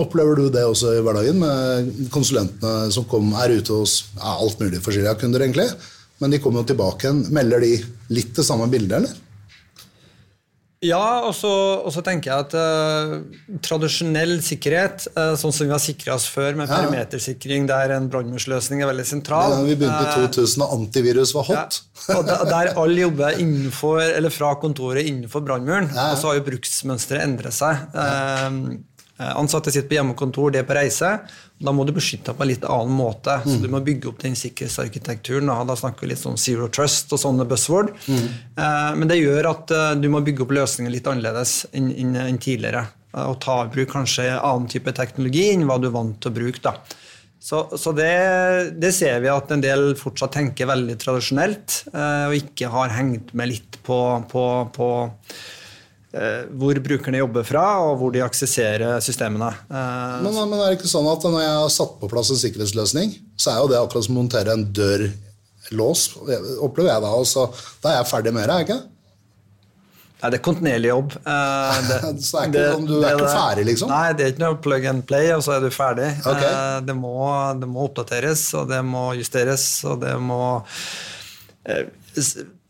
Opplever 0.00 0.38
du 0.40 0.46
det 0.52 0.64
også 0.64 0.94
i 0.96 1.02
hverdagen 1.04 1.40
med 1.42 1.90
konsulentene 2.12 2.88
som 2.94 3.04
kom, 3.08 3.34
er 3.36 3.52
ute 3.58 3.76
hos 3.76 3.98
ja, 4.16 4.38
alt 4.38 4.60
mulig 4.62 4.80
forskjellige 4.84 5.18
kunder, 5.20 5.44
egentlig? 5.44 5.68
Men 6.22 6.32
de 6.32 6.40
kommer 6.40 6.62
jo 6.62 6.70
tilbake 6.70 7.08
igjen. 7.08 7.26
Melder 7.34 7.60
de 7.64 7.74
litt 8.14 8.32
det 8.36 8.46
samme 8.46 8.70
bildet, 8.72 9.02
eller? 9.02 9.31
Ja, 10.82 11.22
og 11.28 11.34
så, 11.38 11.50
og 11.78 11.92
så, 11.94 12.02
tenker 12.02 12.32
jeg 12.32 12.46
at 12.46 12.54
uh, 12.58 13.58
tradisjonell 13.62 14.40
sikkerhet, 14.42 15.06
uh, 15.14 15.34
sånn 15.38 15.54
som 15.54 15.68
vi 15.68 15.74
har 15.74 15.82
sikra 15.82 16.16
oss 16.16 16.26
før 16.26 16.58
med 16.58 16.66
ja. 16.66 16.80
perimetersikring, 16.80 17.68
der 17.70 17.94
en 17.94 18.08
brannmursløsning 18.10 18.82
er 18.82 18.90
veldig 18.90 19.06
sentral 19.06 19.54
Da 19.54 19.62
vi 19.62 19.76
begynte 19.78 20.24
i 20.24 20.28
2000 20.34 20.66
og 20.66 20.76
antivirus 20.80 21.34
var 21.38 21.48
hot. 21.50 21.82
Ja, 22.08 22.18
og 22.18 22.26
der, 22.26 22.46
der 22.50 22.72
alle 22.82 23.04
jobber 23.04 23.38
innenfor, 23.38 24.02
eller 24.08 24.34
fra 24.34 24.56
kontoret 24.58 25.06
innenfor 25.06 25.44
brannmuren. 25.46 25.92
Ja. 25.94 26.10
Og 26.10 26.18
så 26.18 26.32
har 26.32 26.40
jo 26.40 26.48
bruksmønsteret 26.50 27.28
endret 27.28 27.54
seg. 27.54 27.86
Uh, 27.94 28.02
Eh, 28.02 28.50
ansatte 29.36 29.72
sitter 29.72 29.88
på 29.90 29.98
hjemmekontor, 29.98 30.52
det 30.52 30.62
er 30.62 30.68
på 30.68 30.76
reise. 30.76 31.12
Da 31.62 31.74
må 31.74 31.84
du 31.86 31.92
beskytte 31.94 32.32
deg 32.32 32.38
på 32.38 32.44
en 32.44 32.50
litt 32.50 32.64
annen 32.66 32.96
måte. 32.96 33.38
Mm. 33.42 33.48
Så 33.48 33.58
du 33.62 33.68
må 33.72 33.82
bygge 33.84 34.10
opp 34.10 34.22
den 34.24 34.34
sikkerhetsarkitekturen. 34.38 35.50
Da, 35.50 35.60
da 35.68 35.76
snakker 35.78 36.06
vi 36.06 36.12
litt 36.12 36.22
sånn 36.22 36.40
zero 36.40 36.68
trust 36.72 37.12
og 37.14 37.22
sånne 37.22 37.46
buzzword. 37.48 37.92
Mm. 38.06 38.26
Eh, 38.56 38.90
men 38.98 39.12
det 39.12 39.20
gjør 39.20 39.52
at 39.52 39.76
eh, 39.76 39.92
du 40.02 40.08
må 40.12 40.24
bygge 40.26 40.46
opp 40.46 40.56
løsninger 40.58 40.94
litt 40.94 41.08
annerledes 41.10 41.62
enn, 41.76 42.40
tidligere. 42.42 42.86
Eh, 43.12 43.24
og 43.28 43.38
ta 43.44 43.62
i 43.62 43.72
bruk 43.72 43.94
kanskje 43.94 44.28
annen 44.34 44.68
type 44.72 44.94
teknologi 44.96 45.48
enn 45.52 45.68
hva 45.70 45.78
du 45.78 45.88
er 45.90 45.96
vant 45.96 46.18
til 46.18 46.32
å 46.32 46.38
bruke. 46.40 46.62
da. 46.64 46.76
Så, 47.42 47.64
så 47.74 47.90
det, 47.90 48.12
det, 48.78 48.92
ser 48.94 49.18
vi 49.22 49.30
at 49.32 49.50
en 49.50 49.62
del 49.62 49.96
fortsatt 49.98 50.36
tenker 50.36 50.68
veldig 50.70 50.94
tradisjonelt, 51.02 51.80
eh, 51.90 52.28
og 52.28 52.38
ikke 52.38 52.70
har 52.70 52.94
hengt 52.94 53.34
med 53.38 53.50
litt 53.54 53.82
på, 53.86 53.98
på, 54.30 54.46
på 54.76 54.92
Eh, 55.02 55.61
hvor 56.12 56.76
brukerne 56.84 57.22
jobber 57.22 57.44
fra, 57.48 57.64
og 57.86 57.96
hvor 58.00 58.12
de 58.12 58.20
aksesserer 58.24 59.00
systemene. 59.04 59.48
Eh, 59.72 60.16
men, 60.20 60.36
men, 60.36 60.58
er 60.60 60.72
det 60.72 60.80
ikke 60.80 60.90
sånn 60.90 61.08
at 61.08 61.24
når 61.24 61.40
jeg 61.40 61.58
har 61.62 61.72
satt 61.72 61.98
på 62.02 62.10
plass 62.12 62.32
en 62.34 62.40
sikkerhetsløsning, 62.42 63.14
så 63.40 63.54
er 63.54 63.60
jo 63.62 63.70
det 63.72 63.78
akkurat 63.80 64.08
som 64.08 64.18
å 64.18 64.20
montere 64.20 64.52
en 64.52 64.66
dørlås, 64.76 66.06
opplever 66.60 66.92
jeg 66.92 67.04
da. 67.06 67.12
Også. 67.16 67.46
Da 67.80 67.94
er 67.94 68.02
jeg 68.02 68.10
ferdig 68.12 68.34
med 68.36 68.48
det, 68.48 68.56
er 68.56 68.68
ikke 68.68 68.82
Nei, 70.22 70.28
det 70.30 70.36
er 70.38 70.42
kontinuerlig 70.46 70.90
jobb. 70.92 71.14
Eh, 71.18 71.78
det, 71.88 71.96
så 72.22 72.36
er 72.38 72.52
ikke, 72.52 72.66
sånn, 72.76 72.84
du 72.86 72.92
er 72.94 73.00
det, 73.02 73.14
ikke 73.16 73.32
ferdig, 73.32 73.64
liksom? 73.72 73.90
Nei, 73.90 74.04
det 74.14 74.22
er 74.22 74.34
ikke 74.36 74.44
noe 74.44 74.58
plug 74.68 74.84
and 74.92 75.04
play, 75.08 75.32
og 75.34 75.42
så 75.42 75.56
er 75.56 75.64
du 75.64 75.72
ferdig. 75.74 76.12
Okay. 76.20 76.52
Det, 76.86 76.94
må, 76.94 77.16
det, 77.58 77.70
må, 77.72 77.88
oppdateres, 77.88 78.44
og 78.60 78.68
det 78.70 78.78
må 78.86 79.08
justeres, 79.18 79.64
og 79.88 80.04
det 80.04 80.14
må 80.22 80.44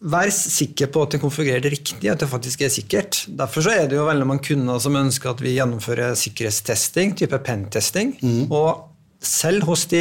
Vær 0.02 0.30
sikker 0.34 0.88
på 0.90 1.04
at 1.06 1.14
det 1.14 1.20
konfigurerer 1.22 1.62
det 1.62 1.74
riktig, 1.76 2.08
at 2.10 2.22
det 2.22 2.30
faktisk 2.30 2.64
er 2.66 2.72
sikkert. 2.74 3.20
Derfor 3.38 3.68
er 3.70 3.84
det 3.90 4.00
jo 4.00 4.06
veldig 4.08 4.26
mange 4.26 4.42
kunder 4.48 4.80
som 4.82 4.96
ønsker 4.98 5.30
at 5.30 5.42
vi 5.44 5.54
gjennomfører 5.54 6.16
sikkerhetstesting, 6.18 7.14
type 7.20 7.38
pentesting. 7.46 8.16
Mm. 8.22 8.48
Og 8.50 8.88
selv 9.22 9.62
hos 9.70 9.84
de 9.86 10.00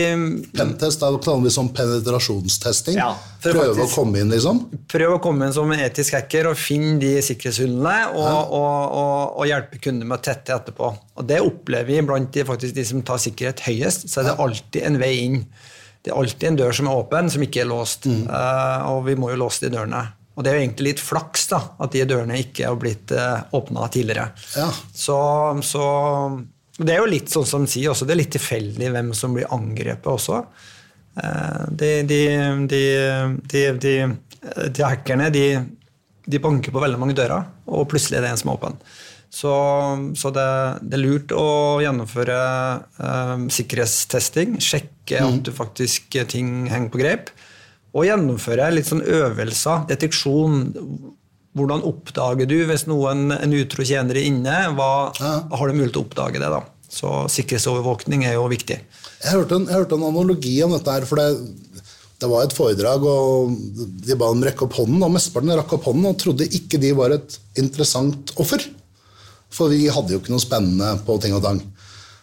Pentest 0.57 1.03
er 1.05 1.13
vanligvis 1.13 1.57
som 1.59 1.69
penetrasjonstesting. 1.75 2.97
Ja, 2.97 3.11
prøve 3.43 3.67
faktisk, 3.67 3.83
å 3.85 4.01
komme 4.01 4.23
inn, 4.23 4.31
liksom? 4.33 4.63
Prøve 4.89 5.19
å 5.19 5.21
komme 5.21 5.45
inn 5.45 5.53
som 5.55 5.69
etisk 5.75 6.17
hacker 6.17 6.49
og 6.49 6.57
finne 6.57 6.97
de 7.01 7.13
sikkerhetshullene 7.25 7.97
og, 8.15 8.23
ja. 8.25 8.39
og, 8.41 8.95
og, 8.97 9.19
og, 9.35 9.43
hjelpe 9.51 9.81
kunder 9.83 10.09
med 10.09 10.17
å 10.17 10.25
tette 10.25 10.57
etterpå. 10.57 10.89
Og 11.21 11.29
Det 11.29 11.37
opplever 11.45 11.91
vi 11.93 12.01
blant 12.09 12.33
de, 12.33 12.73
de 12.73 12.87
som 12.87 13.05
tar 13.05 13.21
sikkerhet 13.21 13.61
høyest. 13.67 14.09
Så 14.09 14.23
er 14.23 14.31
det 14.31 14.39
alltid 14.41 14.89
en 14.89 14.99
vei 15.01 15.13
inn 15.27 15.43
det 16.01 16.09
er 16.09 16.17
alltid 16.17 16.47
en 16.49 16.57
dør 16.57 16.73
som 16.73 16.89
er 16.89 16.97
åpen, 16.97 17.29
som 17.29 17.43
ikke 17.45 17.61
er 17.61 17.69
låst. 17.69 18.07
Mm. 18.09 18.23
Uh, 18.25 18.89
og 18.89 19.05
vi 19.05 19.15
må 19.19 19.29
jo 19.31 19.41
låse 19.43 19.65
de 19.65 19.71
dørene. 19.75 20.01
Og 20.33 20.43
det 20.43 20.49
er 20.49 20.57
jo 20.57 20.63
egentlig 20.63 20.87
litt 20.87 21.03
flaks 21.03 21.45
da, 21.51 21.59
at 21.83 21.93
de 21.93 22.07
dørene 22.09 22.39
ikke 22.41 22.65
har 22.65 22.79
blitt 22.81 23.13
uh, 23.13 23.21
eh, 23.21 23.53
åpna 23.57 23.85
tidligere. 23.93 24.31
Ja. 24.57 24.69
Så, 24.71 25.17
så, 25.67 25.83
det 26.79 26.95
er 26.95 27.03
jo 27.03 27.11
litt 27.11 27.29
sånn 27.29 27.45
som 27.45 27.67
sier 27.69 27.91
også, 27.91 28.07
det 28.09 28.15
er 28.15 28.21
litt 28.23 28.33
tilfeldig 28.33 28.89
hvem 28.95 29.11
som 29.17 29.37
blir 29.37 29.51
angrepet 29.53 30.09
også. 30.09 30.41
Uh, 31.21 31.67
de, 31.69 31.91
de, 32.09 32.23
de, 33.51 33.63
de, 33.83 34.81
hackerne 34.81 35.29
de, 35.35 35.45
banker 36.41 36.73
på 36.73 36.81
veldig 36.81 37.01
mange 37.03 37.17
dører, 37.19 37.45
og 37.69 37.89
plutselig 37.91 38.17
er 38.17 38.25
det 38.25 38.33
en 38.33 38.41
som 38.41 38.55
er 38.55 38.57
åpen. 38.57 38.81
Så, 39.31 39.51
så 40.19 40.29
det, 40.35 40.49
det, 40.83 40.97
er 40.97 41.01
lurt 41.05 41.31
å 41.31 41.79
gjennomføre 41.79 42.37
eh, 42.99 43.45
sikkerhetstesting. 43.55 44.57
Sjekke 44.59 45.21
mm. 45.21 45.29
at 45.29 45.45
du 45.47 45.53
faktisk 45.55 46.17
eh, 46.19 46.27
ting 46.27 46.67
henger 46.71 46.91
på 46.91 46.99
greip. 46.99 47.31
og 47.95 48.07
gjennomføre 48.07 48.69
litt 48.75 48.89
sånn 48.89 49.03
øvelser, 49.03 49.87
deteksjon. 49.87 50.59
Hvordan 51.55 51.83
oppdager 51.87 52.47
du 52.47 52.57
hvis 52.67 52.85
noen, 52.87 53.31
en 53.35 53.55
utro 53.55 53.87
tjener 53.87 54.19
er 54.19 54.27
inne? 54.27 54.57
Hva, 54.75 54.91
Ja. 55.19 55.33
Har 55.47 55.67
du 55.67 55.79
mulighet 55.79 55.95
til 55.95 56.03
å 56.03 56.07
oppdage 56.07 56.39
det? 56.39 56.51
da? 56.51 56.61
Så 56.91 57.09
sikkerhetsovervåkning 57.31 58.25
er 58.27 58.35
jo 58.35 58.49
viktig. 58.51 58.81
Jeg 59.23 59.31
hørte 59.31 59.61
en, 59.61 59.67
jeg 59.67 59.79
hørte 59.79 59.95
en 59.95 60.07
analogi 60.09 60.57
om 60.63 60.75
dette 60.75 60.91
her, 60.91 61.07
for 61.07 61.19
det, 61.19 61.81
det 62.19 62.29
var 62.31 62.43
et 62.43 62.55
foredrag, 62.55 63.07
og 63.07 63.55
de 63.79 64.19
ba 64.19 64.31
dem 64.33 64.43
rekke 64.43 64.67
opp 64.67 64.75
hånden, 64.79 64.99
og 65.07 65.15
mesteparten 65.15 65.55
rakk 65.55 65.77
opp 65.79 65.87
hånden 65.87 66.11
og 66.11 66.19
trodde 66.19 66.51
ikke 66.51 66.79
de 66.83 66.91
var 66.99 67.15
et 67.15 67.39
interessant 67.63 68.35
offer. 68.35 68.67
For 69.51 69.71
vi 69.71 69.89
hadde 69.91 70.15
jo 70.15 70.21
ikke 70.21 70.33
noe 70.33 70.43
spennende 70.43 70.93
på 71.05 71.17
ting 71.21 71.35
og 71.35 71.43
tang. 71.45 71.61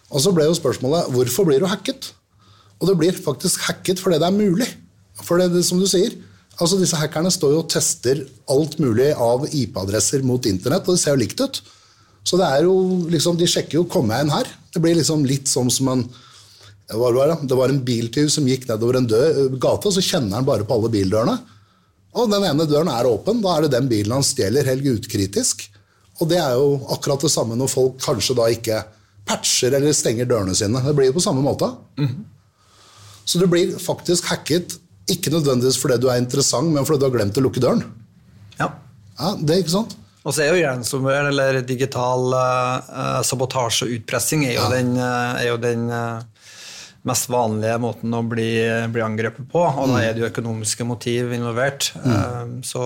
Og 0.08 0.23
så 0.25 0.32
ble 0.32 0.47
jo 0.49 0.56
spørsmålet 0.56 1.11
hvorfor 1.12 1.49
blir 1.49 1.61
du 1.61 1.68
hacket? 1.68 2.12
Og 2.78 2.88
det 2.88 2.97
blir 3.00 3.16
faktisk 3.16 3.66
hacket 3.68 4.00
fordi 4.00 4.20
det 4.23 4.28
er 4.28 4.37
mulig. 4.37 4.68
For 5.20 5.40
det, 5.40 5.50
det 5.52 5.64
som 5.66 5.80
du 5.80 5.87
sier, 5.90 6.14
altså 6.58 6.78
disse 6.80 6.99
hackerne 6.99 7.32
står 7.35 7.56
jo 7.56 7.64
og 7.64 7.73
tester 7.73 8.23
alt 8.50 8.78
mulig 8.80 9.11
av 9.12 9.44
IP-adresser 9.50 10.25
mot 10.26 10.47
internett, 10.47 10.87
og 10.87 10.94
det 10.94 11.02
ser 11.02 11.16
jo 11.16 11.23
likt 11.25 11.42
ut. 11.42 11.61
Så 12.25 12.38
det 12.38 12.47
er 12.47 12.64
jo 12.68 12.75
liksom, 13.11 13.37
de 13.40 13.49
sjekker 13.50 13.80
jo 13.80 13.88
kommer 13.90 14.18
jeg 14.18 14.26
inn 14.26 14.35
her? 14.37 14.50
Det 14.75 14.82
blir 14.85 14.97
liksom 14.99 15.26
litt 15.28 15.50
sånn 15.50 15.70
som 15.73 15.92
en 15.94 16.08
hva 16.88 17.11
var 17.12 17.28
det? 17.28 17.49
det 17.50 17.56
var 17.58 17.68
en 17.68 17.82
biltyv 17.85 18.30
som 18.32 18.47
gikk 18.49 18.62
nedover 18.68 18.97
en 18.97 19.08
død 19.08 19.58
gate, 19.61 19.90
og 19.90 19.92
så 19.92 20.00
kjenner 20.00 20.38
han 20.38 20.47
bare 20.47 20.64
på 20.64 20.73
alle 20.73 20.88
bildørene. 20.94 21.35
Og 22.16 22.30
den 22.32 22.47
ene 22.49 22.64
døren 22.64 22.88
er 22.88 23.08
åpen, 23.11 23.42
da 23.44 23.56
er 23.56 23.66
det 23.66 23.75
den 23.75 23.90
bilen 23.90 24.14
han 24.16 24.25
stjeler, 24.25 24.64
helt 24.64 24.87
ukritisk. 24.88 25.66
Og 26.18 26.28
det 26.30 26.38
er 26.42 26.56
jo 26.58 26.78
akkurat 26.94 27.22
det 27.22 27.30
samme 27.32 27.56
når 27.58 27.70
folk 27.70 28.00
kanskje 28.02 28.37
da 28.38 28.48
ikke 28.50 28.80
patcher 29.28 29.75
eller 29.76 29.92
stenger 29.94 30.26
dørene 30.28 30.54
sine. 30.56 30.80
Det 30.82 30.94
blir 30.96 31.10
jo 31.10 31.16
på 31.18 31.22
samme 31.22 31.44
måte. 31.44 31.68
Så 33.28 33.38
du 33.38 33.46
blir 33.50 33.75
faktisk 33.82 34.30
hacket, 34.32 34.78
ikke 35.08 35.32
nødvendigvis 35.34 35.78
fordi 35.80 35.98
du 36.00 36.08
er 36.10 36.20
interessant, 36.20 36.70
men 36.72 36.87
fordi 36.88 37.02
du 37.02 37.06
har 37.08 37.14
glemt 37.18 37.38
å 37.38 37.44
lukke 37.44 37.62
døren. 37.62 37.84
Ja. 38.58 38.70
Ja, 39.18 39.34
det 39.37 39.54
er 39.54 39.62
ikke 39.62 39.76
sant? 39.76 39.94
Og 40.26 40.34
så 40.34 40.42
er 40.44 40.52
jo 40.52 40.64
ransomware, 40.66 41.30
eller 41.30 41.60
digital 41.64 42.34
uh, 42.34 43.20
sabotasje 43.25 43.87
og 43.87 43.94
utpressing, 44.00 44.42
er 44.48 44.56
jo 44.58 44.64
Ja. 44.66 44.72
den, 44.75 44.90
uh, 44.96 45.38
er 45.40 45.46
jo 45.48 45.56
den 45.62 45.87
uh, 45.88 46.20
mest 47.08 47.28
vanlige 47.32 47.78
måten 47.80 48.12
å 48.12 48.20
bli, 48.28 48.48
bli 48.92 49.04
angrepet 49.04 49.46
på. 49.48 49.62
Og 49.64 49.92
da 49.92 50.02
er 50.02 50.12
det 50.16 50.25
jo 50.25 50.28
økonomiske 50.28 50.84
motiv 50.84 51.32
involvert. 51.32 51.92
Eh, 51.96 52.50
så, 52.66 52.82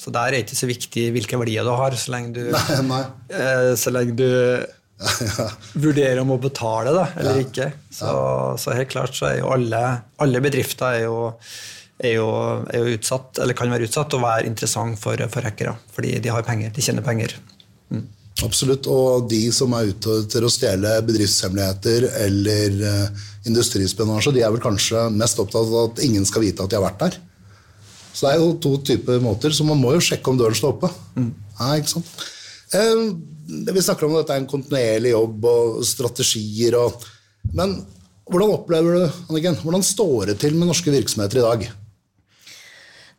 så 0.00 0.10
der 0.14 0.26
er 0.26 0.34
det 0.34 0.44
ikke 0.44 0.58
så 0.58 0.68
viktig 0.70 1.04
hvilke 1.14 1.38
verdier 1.38 1.66
du 1.66 1.70
har, 1.76 1.94
så 1.98 2.14
lenge 2.14 2.34
du, 2.34 2.42
Nei, 2.54 2.80
nei. 2.88 3.02
eh, 3.30 3.70
så 3.78 3.92
lenge 3.94 4.16
du 4.18 4.26
vurderer 5.84 6.20
om 6.22 6.32
å 6.34 6.40
betale 6.40 6.92
da, 6.94 7.06
eller 7.20 7.42
ikke. 7.44 7.70
Så, 7.92 8.10
så 8.60 8.74
helt 8.76 8.92
klart 8.92 9.16
så 9.16 9.28
er 9.30 9.38
jo 9.40 9.52
alle, 9.54 9.80
alle 10.22 10.42
bedrifter 10.44 10.98
er 10.98 11.04
jo, 11.06 11.16
er, 11.98 12.16
jo, 12.16 12.28
er 12.70 12.80
jo 12.82 12.96
utsatt, 12.98 13.40
eller 13.42 13.58
kan 13.58 13.72
være 13.74 13.88
utsatt 13.88 14.16
og 14.16 14.24
være 14.24 14.48
interessant 14.50 14.98
for, 15.00 15.20
for 15.30 15.46
hackere. 15.46 15.76
Fordi 15.94 16.16
de 16.24 16.32
har 16.32 16.46
penger, 16.46 16.72
de 16.74 16.84
tjener 16.84 17.06
penger. 17.06 17.36
Absolutt. 18.44 18.88
Og 18.90 19.28
de 19.30 19.44
som 19.54 19.74
er 19.78 19.92
ute 19.92 20.16
til 20.32 20.46
å 20.46 20.50
stjele 20.50 20.96
bedriftshemmeligheter 21.06 22.08
eller 22.24 22.80
uh, 22.82 23.28
industrispionasje, 23.46 24.34
de 24.34 24.42
er 24.42 24.50
vel 24.54 24.62
kanskje 24.64 25.06
mest 25.14 25.38
opptatt 25.42 25.70
av 25.70 25.78
at 25.84 26.02
ingen 26.06 26.26
skal 26.26 26.42
vite 26.46 26.64
at 26.64 26.72
de 26.72 26.78
har 26.80 26.86
vært 26.86 27.04
der. 27.04 27.20
Så 28.14 28.26
det 28.26 28.32
er 28.32 28.42
jo 28.42 28.54
to 28.62 28.76
typer 28.86 29.18
måter, 29.22 29.50
så 29.50 29.66
man 29.66 29.80
må 29.80 29.90
jo 29.96 30.02
sjekke 30.04 30.30
om 30.30 30.38
døren 30.38 30.54
står 30.54 30.76
oppe. 30.76 30.90
Ja, 31.18 31.72
ikke 31.74 31.96
sant? 31.96 32.12
Vi 33.44 33.82
snakker 33.84 34.06
om 34.06 34.14
at 34.14 34.24
dette 34.24 34.36
er 34.38 34.42
en 34.42 34.50
kontinuerlig 34.50 35.12
jobb 35.12 35.44
og 35.50 35.82
strategier 35.86 36.78
og 36.80 37.04
Men 37.54 37.74
hvordan 38.24 38.54
opplever 38.54 38.94
du, 38.96 39.16
Anniken, 39.28 39.58
hvordan 39.60 39.82
står 39.84 40.30
det 40.30 40.38
til 40.40 40.54
med 40.56 40.70
norske 40.70 40.90
virksomheter 40.90 41.42
i 41.42 41.44
dag? 41.44 41.66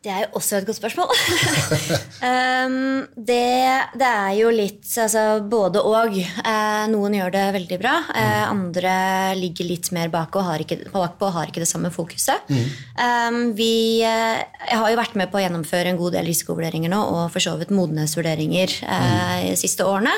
Det 0.04 0.12
er 0.12 0.22
jo 0.22 0.38
også 0.38 0.60
et 0.60 0.66
godt 0.68 0.78
spørsmål. 0.78 1.10
um, 2.22 3.06
det, 3.30 3.46
det 3.98 4.06
er 4.06 4.34
jo 4.38 4.52
litt 4.54 4.86
altså, 5.02 5.24
både 5.42 5.82
og. 5.82 6.14
Eh, 6.16 6.84
noen 6.92 7.16
gjør 7.18 7.32
det 7.34 7.44
veldig 7.56 7.78
bra. 7.80 7.94
Eh, 8.14 8.44
andre 8.46 8.92
ligger 9.38 9.66
litt 9.66 9.90
mer 9.96 10.12
bak 10.12 10.36
og 10.38 10.46
har 10.46 10.62
ikke, 10.62 10.78
bakpå 10.92 11.26
og 11.26 11.34
har 11.38 11.50
ikke 11.50 11.64
det 11.64 11.70
samme 11.70 11.90
fokuset. 11.94 12.46
Um, 12.46 13.56
vi, 13.58 14.02
jeg 14.04 14.78
har 14.78 14.92
jo 14.92 15.00
vært 15.00 15.16
med 15.18 15.32
på 15.32 15.40
å 15.40 15.42
gjennomføre 15.42 15.90
en 15.90 15.98
god 15.98 16.14
del 16.18 16.30
risikovurderinger 16.30 16.92
nå, 16.92 17.00
og 17.16 17.34
for 17.34 17.42
så 17.42 17.56
vidt 17.58 17.74
modenhetsvurderinger 17.74 18.76
eh, 18.86 19.48
de 19.50 19.58
siste 19.58 19.86
årene. 19.86 20.14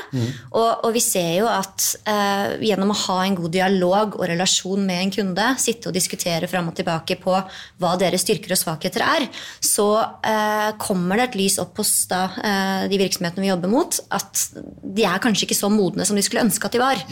Og, 0.53 0.85
og 0.85 0.93
vi 0.95 1.03
ser 1.03 1.31
jo 1.39 1.49
at 1.49 1.87
eh, 2.09 2.59
gjennom 2.69 2.93
å 2.93 2.99
ha 3.07 3.17
en 3.25 3.39
god 3.39 3.55
dialog 3.55 4.19
og 4.19 4.27
relasjon 4.29 4.85
med 4.85 5.07
en 5.07 5.15
kunde, 5.17 5.49
sitte 5.61 5.89
og 5.89 5.97
diskutere 5.97 6.49
fram 6.51 6.69
og 6.69 6.77
tilbake 6.77 7.17
på 7.21 7.33
hva 7.33 7.95
deres 8.01 8.25
styrker 8.27 8.53
og 8.53 8.61
svakheter 8.61 9.05
er, 9.05 9.27
så 9.69 9.85
eh, 10.25 10.71
kommer 10.81 11.21
det 11.21 11.27
et 11.29 11.39
lys 11.43 11.59
opp 11.61 11.77
hos 11.81 11.93
da, 12.09 12.23
eh, 12.41 12.87
de 12.91 12.97
virksomhetene 13.01 13.45
vi 13.45 13.51
jobber 13.53 13.69
mot, 13.71 14.01
at 14.17 14.45
de 14.83 15.05
er 15.05 15.21
kanskje 15.23 15.45
ikke 15.47 15.61
så 15.61 15.69
modne 15.69 16.05
som 16.09 16.17
de 16.17 16.25
skulle 16.25 16.43
ønske 16.47 16.65
at 16.69 16.75
de 16.77 16.81
var. 16.81 17.05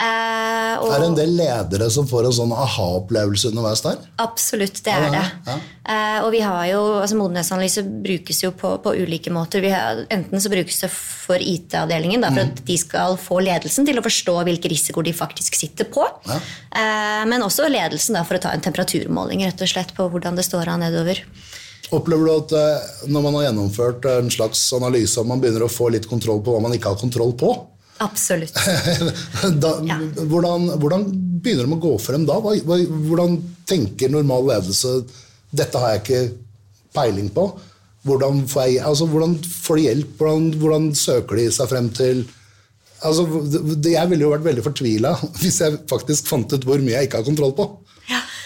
Eh, 0.00 0.74
og, 0.80 0.86
Er 0.94 1.02
det 1.02 1.08
en 1.10 1.16
del 1.18 1.32
ledere 1.36 1.90
som 1.92 2.06
får 2.08 2.24
en 2.30 2.32
sånn 2.32 2.52
aha-opplevelse 2.56 3.50
underveis 3.50 3.82
der? 3.84 3.98
Absolutt, 4.22 4.78
det 4.86 4.94
Ja, 4.94 5.02
er 5.04 5.10
det. 5.12 5.24
ja. 5.50 5.56
Eh, 5.90 6.20
og 6.24 6.30
vi 6.32 6.40
har 6.40 6.62
jo, 6.70 6.80
altså 7.02 7.18
Modenhetsanalyse 7.18 7.82
brukes 8.06 8.40
jo 8.40 8.50
på, 8.56 8.70
på 8.80 8.94
ulike 8.96 9.28
måter. 9.34 9.60
Vi 9.60 9.68
har, 9.74 10.00
enten 10.08 10.40
så 10.40 10.48
brukes 10.48 10.80
det 10.80 10.88
for 10.94 11.36
IT-avdelingen, 11.36 12.24
for 12.24 12.32
Mm. 12.32 12.48
at 12.54 12.64
de 12.64 12.78
skal 12.80 13.18
få 13.20 13.42
ledelsen 13.44 13.84
til 13.84 14.00
å 14.00 14.06
forstå 14.06 14.38
hvilke 14.48 14.70
risikoer 14.72 15.04
de 15.04 15.12
faktisk 15.12 15.54
sitter 15.60 15.84
på. 15.92 16.06
Ja. 16.30 16.40
Eh, 16.80 17.24
men 17.28 17.42
også 17.44 17.68
ledelsen 17.68 18.14
da, 18.16 18.24
for 18.24 18.38
å 18.40 18.40
ta 18.40 18.54
en 18.56 18.64
temperaturmåling 18.64 19.44
rett 19.44 19.60
og 19.60 19.68
slett 19.68 19.92
på 19.94 20.08
hvordan 20.08 20.34
det 20.40 20.46
står 20.48 20.66
an 20.68 20.80
nedover. 20.80 21.20
Opplever 21.96 22.28
du 22.28 22.32
at 22.36 22.52
eh, 22.54 22.90
når 23.10 23.24
man 23.24 23.34
har 23.38 23.46
gjennomført 23.48 24.06
en 24.12 24.28
slags 24.30 24.60
analyse, 24.76 25.18
at 25.20 25.26
man 25.26 25.40
begynner 25.42 25.64
å 25.66 25.70
få 25.72 25.88
litt 25.90 26.06
kontroll 26.10 26.42
på 26.46 26.54
hva 26.54 26.60
man 26.62 26.74
ikke 26.76 26.92
har 26.92 27.00
kontroll 27.00 27.32
på? 27.40 27.50
Absolutt. 28.00 28.54
da, 29.62 29.72
Ja. 29.88 29.98
hvordan, 30.30 30.68
hvordan 30.80 31.08
begynner 31.42 31.66
de 31.66 31.74
å 31.76 31.80
gå 31.82 31.94
frem 32.00 32.22
da? 32.28 32.38
Hvordan 32.40 33.34
tenker 33.68 34.12
normal 34.12 34.46
ledelse 34.52 35.00
dette 35.50 35.82
har 35.82 35.96
jeg 35.96 36.02
ikke 36.04 36.22
peiling 36.96 37.28
på? 37.34 37.48
Hvordan 38.08 38.44
får, 38.48 38.62
jeg, 38.70 38.84
altså, 38.88 39.04
hvordan 39.12 39.34
får 39.44 39.76
de 39.76 39.82
hjelp? 39.90 40.14
Hvordan, 40.16 40.46
hvordan 40.62 40.86
søker 40.96 41.36
de 41.42 41.48
seg 41.52 41.68
frem 41.68 41.90
til 41.92 42.22
altså, 43.04 43.26
det- 43.76 43.92
Jeg 43.92 44.08
ville 44.08 44.24
jo 44.24 44.30
vært 44.32 44.46
veldig 44.46 44.64
fortvila 44.64 45.12
hvis 45.42 45.60
jeg 45.60 45.82
faktisk 45.90 46.30
fant 46.30 46.52
ut 46.56 46.64
hvor 46.64 46.80
mye 46.80 46.96
jeg 46.96 47.10
ikke 47.10 47.20
har 47.20 47.28
kontroll 47.28 47.52
på. 47.58 47.66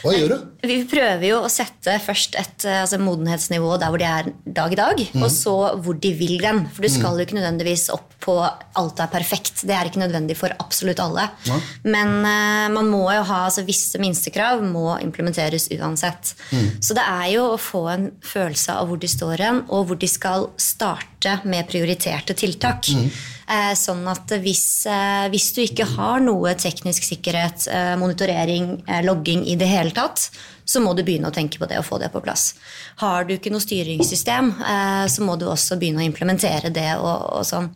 Hva 0.04 0.12
gjør 0.12 0.32
du? 0.34 0.40
Vi 0.68 0.76
prøver 0.88 1.24
jo 1.26 1.38
å 1.44 1.50
sette 1.52 1.96
først 2.04 2.36
et 2.40 2.66
eh, 2.68 2.82
altså, 2.82 2.98
modenhetsnivå 3.00 3.78
der 3.80 3.92
hvor 3.92 4.00
de 4.00 4.08
er 4.08 4.28
dag 4.44 4.72
i 4.74 4.78
dag, 4.78 5.00
mm. 5.14 5.22
og 5.24 5.30
så 5.32 5.54
hvor 5.80 5.96
de 6.00 6.10
vil 6.18 6.36
den. 6.42 6.64
For 6.74 6.84
du 6.84 6.92
skal 6.92 7.16
jo 7.16 7.24
ikke 7.24 7.38
nødvendigvis 7.38 7.86
opp 7.94 8.12
på 8.24 8.36
alt 8.40 9.00
er 9.00 9.12
perfekt. 9.12 9.64
Det 9.68 9.76
er 9.76 9.88
ikke 9.88 10.02
nødvendig 10.02 10.36
for 10.38 10.52
absolutt 10.60 11.00
alle. 11.04 11.26
Ja. 11.48 11.58
Men 11.88 12.14
uh, 12.20 12.68
man 12.74 12.88
må 12.92 13.02
jo 13.16 13.24
ha 13.30 13.44
altså, 13.46 13.64
visse 13.66 14.00
minstekrav 14.02 14.64
må 14.64 14.98
implementeres 15.04 15.70
uansett. 15.76 16.34
Mm. 16.52 16.68
Så 16.84 16.96
det 16.96 17.04
er 17.04 17.28
jo 17.34 17.46
å 17.54 17.60
få 17.60 17.86
en 17.92 18.10
følelse 18.24 18.76
av 18.80 18.90
hvor 18.90 19.00
de 19.00 19.10
står 19.10 19.44
hen, 19.46 19.62
og 19.68 19.88
hvor 19.88 20.00
de 20.00 20.10
skal 20.10 20.50
starte 20.60 21.38
med 21.48 21.68
prioriterte 21.70 22.36
tiltak. 22.36 22.92
Mhm. 22.92 23.30
Eh, 23.44 23.74
sånn 23.76 24.06
at 24.08 24.30
hvis, 24.40 24.86
eh, 24.88 25.26
hvis 25.28 25.50
du 25.52 25.60
ikke 25.64 25.84
har 25.96 26.22
noe 26.24 26.54
teknisk 26.56 27.04
sikkerhet, 27.04 27.66
eh, 27.68 27.92
monitorering, 28.00 28.82
logging 29.04 29.44
i 29.46 29.56
det 29.60 29.68
hele 29.68 29.92
tatt, 29.92 30.30
så 30.64 30.80
må 30.80 30.94
du 30.96 31.02
begynne 31.04 31.28
å 31.28 31.34
tenke 31.34 31.58
på 31.60 31.68
det 31.68 31.76
og 31.76 31.84
få 31.84 31.98
det 32.00 32.10
på 32.10 32.22
plass. 32.24 32.54
Har 32.96 33.24
du 33.24 33.34
ikke 33.34 33.52
noe 33.52 33.60
styringssystem, 33.60 34.54
så 35.12 35.20
må 35.20 35.36
du 35.38 35.44
også 35.44 35.76
begynne 35.76 36.00
å 36.00 36.08
implementere 36.08 36.72
det. 36.72 36.96
og, 36.96 37.36
og 37.36 37.44
sånn. 37.44 37.68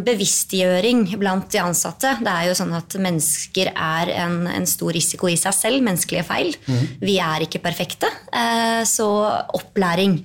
Bevisstgjøring 0.00 1.18
blant 1.18 1.50
de 1.50 1.58
ansatte. 1.58 2.16
Det 2.24 2.32
er 2.32 2.48
jo 2.48 2.54
sånn 2.56 2.72
at 2.72 2.88
Mennesker 2.96 3.68
er 3.76 4.08
en, 4.16 4.46
en 4.46 4.64
stor 4.64 4.92
risiko 4.96 5.28
i 5.28 5.36
seg 5.36 5.52
selv. 5.52 5.84
Menneskelige 5.84 6.24
feil. 6.24 6.56
Vi 7.02 7.18
er 7.20 7.44
ikke 7.44 7.60
perfekte. 7.60 8.08
Så 8.88 9.10
opplæring. 9.52 10.22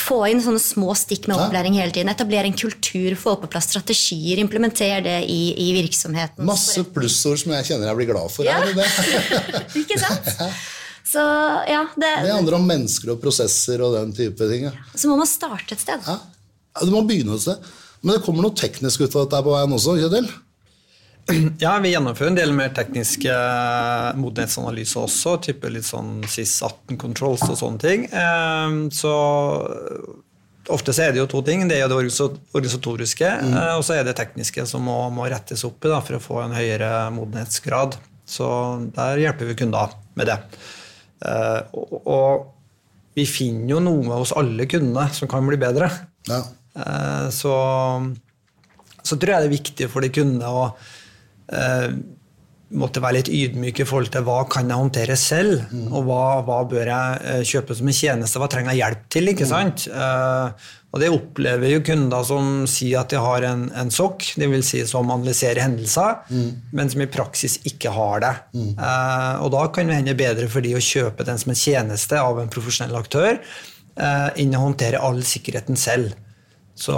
Få 0.00 0.18
inn 0.30 0.40
sånne 0.42 0.60
små 0.62 0.94
stikk 0.98 1.28
med 1.30 1.36
opplæring 1.38 1.76
hele 1.78 1.92
tiden. 1.94 2.10
Etablere 2.12 2.48
en 2.48 2.56
kultur, 2.56 3.14
få 3.20 3.36
på 3.42 3.50
plass 3.52 3.68
strategier, 3.70 4.40
implementere 4.42 5.00
det 5.04 5.16
i, 5.30 5.40
i 5.60 5.70
virksomheten. 5.76 6.44
Masse 6.48 6.84
plussord 6.94 7.40
som 7.42 7.52
jeg 7.56 7.68
kjenner 7.70 7.90
jeg 7.90 7.98
blir 8.00 8.10
glad 8.12 8.32
for. 8.32 8.48
Ja. 8.48 8.60
Er 8.60 8.70
det 8.70 8.80
det? 8.80 9.64
Ikke 9.82 9.98
sant? 10.00 10.30
Så 11.10 11.18
ja, 11.66 11.80
det, 11.98 12.08
det 12.22 12.30
handler 12.30 12.54
om 12.60 12.66
mennesker 12.70 13.10
og 13.16 13.22
prosesser 13.22 13.80
og 13.82 13.96
den 13.96 14.12
type 14.14 14.46
ting. 14.46 14.68
Ja. 14.68 14.74
så 14.94 15.08
må 15.10 15.16
man 15.18 15.26
starte 15.26 15.74
et 15.74 15.82
sted. 15.82 16.04
Ja. 16.06 16.20
Ja, 16.76 16.84
Du 16.86 16.92
må 16.94 17.00
begynne 17.08 17.34
et 17.34 17.42
sted. 17.42 17.64
Men 18.00 18.14
det 18.14 18.22
kommer 18.22 18.46
noe 18.46 18.54
teknisk 18.56 19.02
ut 19.02 19.16
av 19.18 19.24
dette 19.26 19.40
på 19.42 19.52
veien 19.56 19.74
også? 19.74 19.96
Kjetil? 19.98 20.28
Ja, 21.62 21.76
vi 21.82 21.92
gjennomfører 21.92 22.32
en 22.32 22.38
del 22.38 22.52
mer 22.56 22.72
tekniske 22.76 23.34
modenhetsanalyser 24.18 25.04
også, 25.04 25.36
type 25.46 25.70
litt 25.72 25.86
sånn 25.86 26.20
SIS-18 26.26 26.98
controls 27.00 27.44
og 27.48 27.56
sånne 27.60 27.82
ting. 27.82 28.06
Eh, 28.10 28.76
Så 28.94 29.14
ofte 30.70 30.94
så 30.94 31.06
er 31.06 31.14
det 31.14 31.22
jo 31.22 31.28
to 31.30 31.42
ting. 31.46 31.66
Det 31.68 31.78
er 31.78 31.84
jo 31.84 31.90
det 31.90 31.98
organisatoriske, 32.00 33.30
mm. 33.42 33.56
og 33.78 33.82
så 33.86 33.96
er 33.98 34.06
det 34.06 34.16
tekniske 34.18 34.66
som 34.70 34.84
må, 34.86 34.98
må 35.14 35.26
rettes 35.30 35.64
opp 35.66 35.84
i 35.86 35.92
da, 35.92 36.00
for 36.04 36.18
å 36.18 36.22
få 36.22 36.38
en 36.44 36.54
høyere 36.56 37.10
modenhetsgrad. 37.16 37.98
Så 38.30 38.46
der 38.94 39.24
hjelper 39.24 39.50
vi 39.50 39.58
kunder 39.58 39.96
med 40.18 40.30
det. 40.30 40.38
Eh, 41.26 41.60
og, 41.74 41.96
og 42.06 43.18
vi 43.18 43.26
finner 43.26 43.74
jo 43.74 43.82
noe 43.82 44.22
hos 44.22 44.34
alle 44.38 44.68
kundene 44.70 45.08
som 45.16 45.30
kan 45.30 45.46
bli 45.48 45.58
bedre. 45.60 45.90
Ja. 46.30 46.44
Eh, 46.78 47.26
så, 47.34 47.54
så 49.02 49.18
tror 49.18 49.34
jeg 49.34 49.42
det 49.42 49.50
er 49.50 49.56
viktig 49.56 49.90
for 49.90 50.06
de 50.06 50.12
kundene 50.14 50.54
å 50.54 50.64
eh, 50.70 50.98
måtte 52.70 53.02
være 53.02 53.18
litt 53.18 53.30
ydmyk 53.34 53.82
i 53.82 53.86
forhold 53.88 54.12
til 54.14 54.22
hva 54.26 54.42
kan 54.50 54.68
jeg 54.70 54.78
håndtere 54.78 55.16
selv, 55.18 55.64
mm. 55.72 55.88
og 55.88 56.04
hva, 56.06 56.24
hva, 56.46 56.58
bør 56.70 56.90
jeg 56.90 57.22
eh, 57.32 57.40
kjøpe 57.50 57.76
som 57.76 57.90
en 57.90 57.96
tjeneste, 57.96 58.38
hva 58.38 58.48
trenger 58.50 58.76
jeg 58.76 58.82
hjelp 58.84 59.08
til? 59.10 59.30
ikke 59.32 59.48
sant? 59.50 59.86
Uh, 59.90 60.68
og 60.90 61.02
det 61.02 61.10
opplever 61.14 61.72
jo 61.74 61.82
kunder 61.86 62.24
som 62.26 62.62
sier 62.70 63.02
at 63.02 63.10
de 63.12 63.18
har 63.22 63.46
en, 63.46 63.66
en 63.78 63.90
sokk, 63.94 64.26
dvs. 64.38 64.70
Si 64.70 64.84
som 64.90 65.10
analyserer 65.10 65.62
hendelser, 65.64 66.22
mm. 66.30 66.70
men 66.78 66.94
som 66.94 67.02
i 67.02 67.10
praksis 67.10 67.58
ikke 67.66 67.94
har 67.94 68.22
det. 68.22 68.32
Mm. 68.54 68.72
Uh, 68.78 69.34
og 69.42 69.52
da 69.56 69.66
kan 69.74 69.90
det 69.90 70.00
hende 70.00 70.18
bedre 70.18 70.48
for 70.50 70.66
de 70.66 70.76
å 70.78 70.84
kjøpe 70.84 71.26
den 71.26 71.42
som 71.42 71.54
en 71.54 71.62
tjeneste 71.62 72.22
av 72.22 72.38
en 72.42 72.50
profesjonell 72.54 72.98
aktør, 73.02 73.38
uh, 73.98 74.30
enn 74.38 74.54
å 74.54 74.64
håndtere 74.68 75.02
all 75.02 75.22
sikkerheten 75.26 75.78
selv. 75.78 76.14
Så 76.78 76.96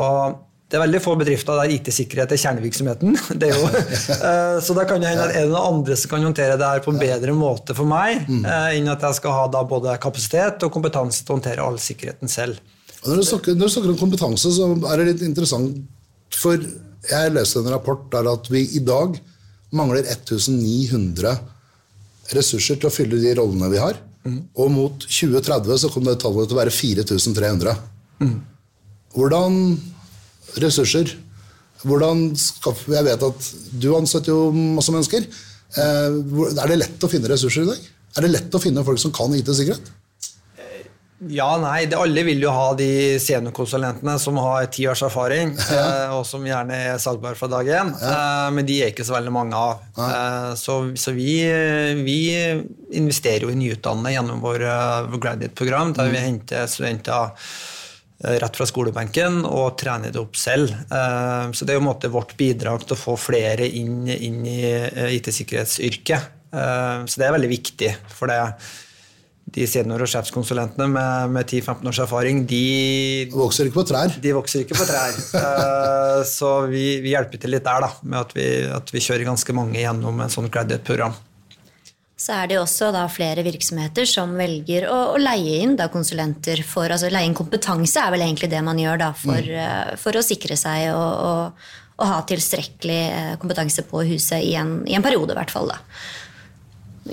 det 0.73 0.79
er 0.79 0.87
veldig 0.87 1.01
få 1.05 1.13
bedrifter 1.21 1.59
der 1.61 1.73
IT-sikkerhet 1.75 2.31
er 2.33 2.39
kjernevirksomheten. 2.41 3.17
Det 3.43 3.51
er 3.51 3.59
jo, 3.61 3.67
eh, 4.31 4.55
så 4.65 4.77
da 4.77 4.87
kan 4.89 5.03
det 5.03 5.11
hende 5.11 5.27
at 5.27 5.35
er 5.37 5.45
det 5.45 5.53
noen 5.53 5.83
andre 5.83 5.99
som 6.01 6.15
kan 6.15 6.25
håndtere 6.25 6.57
det 6.57 6.71
her 6.71 6.81
på 6.85 6.95
en 6.95 7.01
bedre 7.03 7.35
måte 7.37 7.77
for 7.77 7.89
meg, 7.89 8.23
mm. 8.25 8.41
eh, 8.41 8.69
enn 8.79 8.89
at 8.89 9.05
jeg 9.05 9.19
skal 9.19 9.37
ha 9.37 9.65
både 9.69 9.99
kapasitet 10.01 10.65
og 10.65 10.73
kompetanse 10.73 11.21
til 11.21 11.35
å 11.35 11.37
håndtere 11.37 11.67
all 11.67 11.77
sikkerheten 11.77 12.33
selv. 12.33 12.57
Når 13.03 13.21
du, 13.21 13.27
snakker, 13.29 13.59
når 13.59 13.69
du 13.69 13.75
snakker 13.75 13.93
om 13.93 14.01
kompetanse, 14.01 14.55
så 14.57 14.71
er 14.73 15.03
det 15.03 15.09
litt 15.11 15.27
interessant, 15.29 15.77
for 16.41 16.57
jeg 16.57 17.35
leste 17.37 17.61
en 17.61 17.73
rapport 17.75 18.09
der 18.15 18.33
at 18.33 18.49
vi 18.49 18.65
i 18.79 18.85
dag 18.87 19.19
mangler 19.77 20.07
1900 20.09 21.37
ressurser 22.33 22.81
til 22.81 22.89
å 22.89 22.95
fylle 22.95 23.21
de 23.21 23.37
rollene 23.37 23.69
vi 23.75 23.83
har. 23.83 24.01
Mm. 24.25 24.45
Og 24.57 24.73
mot 24.73 25.05
2030 25.05 25.85
så 25.85 25.93
kommer 25.93 26.15
det 26.15 26.23
tallet 26.23 26.49
til 26.49 26.57
å 26.57 26.63
være 26.63 26.73
4300. 26.73 27.81
Mm. 28.23 28.37
Hvordan 29.13 29.59
ressurser. 30.61 31.15
Hvordan 31.83 32.29
skaffer 32.39 32.95
Jeg 32.95 33.09
vet 33.09 33.25
at 33.27 33.49
du 33.83 33.89
ansetter 33.97 34.35
jo 34.35 34.53
masse 34.53 34.93
mennesker. 34.95 35.27
Eh, 35.73 36.21
er 36.53 36.71
det 36.71 36.79
lett 36.85 37.03
å 37.03 37.11
finne 37.11 37.31
ressurser 37.33 37.65
i 37.65 37.73
dag? 37.73 37.91
Er 38.17 38.27
det 38.27 38.37
lett 38.37 38.55
å 38.55 38.61
finne 38.63 38.85
folk 38.87 39.01
som 39.01 39.15
kan 39.15 39.35
IT-sikkerhet? 39.35 39.91
Ja, 41.31 41.53
nei, 41.63 41.85
det, 41.87 41.95
Alle 42.03 42.25
vil 42.27 42.41
jo 42.43 42.51
ha 42.51 42.73
de 42.75 43.19
seniorkonsulentene 43.23 44.17
som 44.19 44.41
har 44.43 44.67
ti 44.75 44.89
års 44.91 45.05
erfaring, 45.07 45.53
ja. 45.71 45.83
Eh, 46.09 46.15
og 46.17 46.25
som 46.27 46.43
gjerne 46.47 46.79
er 46.89 47.03
salgbare 47.03 47.39
fra 47.39 47.49
dag 47.51 47.69
én, 47.71 47.93
ja. 47.95 48.15
Eh, 48.15 48.49
men 48.57 48.67
de 48.67 48.81
er 48.83 48.91
ikke 48.91 49.07
så 49.07 49.15
veldig 49.17 49.35
mange 49.35 49.59
av. 49.59 49.85
Eh, 49.97 50.49
Så, 50.59 50.81
så 50.99 51.15
vi, 51.15 51.39
vi, 52.03 52.19
investerer 52.99 53.47
jo 53.47 53.53
i 53.53 53.59
nyutdannede 53.59 54.17
gjennom 54.17 54.43
vår, 54.43 54.67
vår 55.15 55.23
graduate-program, 55.23 55.95
der 55.97 56.11
mm. 56.11 56.13
vi 56.13 56.27
henter 56.27 56.67
studenter 56.71 57.31
Eh, 57.31 57.82
rett 58.23 58.59
fra 58.59 58.67
skolebenken 58.69 59.43
og 59.49 59.75
trene 59.81 60.13
det 60.13 60.21
opp 60.21 60.39
selv. 60.39 60.71
Eh, 60.71 61.49
så 61.53 61.67
det 61.67 61.75
er 61.75 61.81
jo 61.81 61.85
en 61.85 61.91
måte 61.91 62.13
vårt 62.13 62.37
bidrag 62.39 62.87
til 62.87 62.97
å 62.97 63.01
få 63.01 63.17
flere 63.19 63.67
inn, 63.67 64.07
inn 64.07 64.41
i 64.47 64.61
eh, 64.69 65.19
IT-sikkerhetsyrket. 65.19 66.39
Så 66.53 67.17
det 67.17 67.25
er 67.25 67.33
veldig 67.33 67.49
viktig. 67.49 67.89
For 68.13 68.29
det, 68.29 68.35
de 69.57 69.65
senior- 69.65 70.03
og 70.05 70.11
sjefskonsulentene 70.13 70.85
med, 70.85 71.33
med 71.33 71.47
10-15 71.49 71.89
års 71.89 72.01
erfaring, 72.05 72.43
de 72.45 73.31
Vokser 73.33 73.71
ikke 73.71 73.79
på 73.79 73.87
trær? 73.89 74.13
De 74.21 74.35
vokser 74.37 74.67
ikke 74.67 74.77
på 74.77 74.85
trær. 74.85 75.17
Så 76.29 76.51
vi, 76.69 77.01
vi 77.01 77.15
hjelper 77.15 77.41
til 77.41 77.57
litt 77.57 77.65
der, 77.65 77.87
da, 77.87 77.89
med 78.05 78.21
at 78.21 78.37
vi, 78.37 78.47
at 78.69 78.93
vi 78.93 79.01
kjører 79.01 79.31
ganske 79.31 79.57
mange 79.57 79.81
gjennom 79.81 80.21
en 80.21 80.37
sånn 80.37 80.53
graduate-program 80.53 81.17
så 82.23 82.37
er 82.39 82.51
det 82.53 82.59
også 82.61 82.93
da 82.95 83.03
flere 83.11 83.43
virksomheter 83.43 84.07
som 84.07 84.37
velger 84.39 84.87
å, 84.87 84.99
å 85.15 85.21
leie 85.21 85.59
inn 85.65 85.75
da 85.79 85.89
konsulenter 85.91 86.63
for 86.67 86.87
altså 86.87 87.11
Leie 87.11 87.27
inn 87.27 87.37
kompetanse 87.37 87.99
er 87.99 88.13
vel 88.15 88.23
egentlig 88.29 88.53
det 88.53 88.63
man 88.63 88.79
gjør 88.79 89.01
da 89.01 89.11
for, 89.17 89.43
mm. 89.43 89.55
uh, 89.59 89.95
for 89.99 90.19
å 90.19 90.23
sikre 90.23 90.59
seg 90.59 90.93
og, 90.95 91.03
og, 91.03 91.71
og, 91.97 92.05
ha 92.07 92.21
tilstrekkelig 92.27 93.01
eh, 93.15 93.33
kompetanse 93.39 93.85
på 93.87 94.05
huset 94.09 94.43
i 94.43 94.55
en, 94.59 94.81
i 94.91 94.97
en 94.99 95.05
periode, 95.05 95.35
i 95.35 95.39
hvert 95.39 95.53
fall. 95.55 95.71
da. 95.71 95.79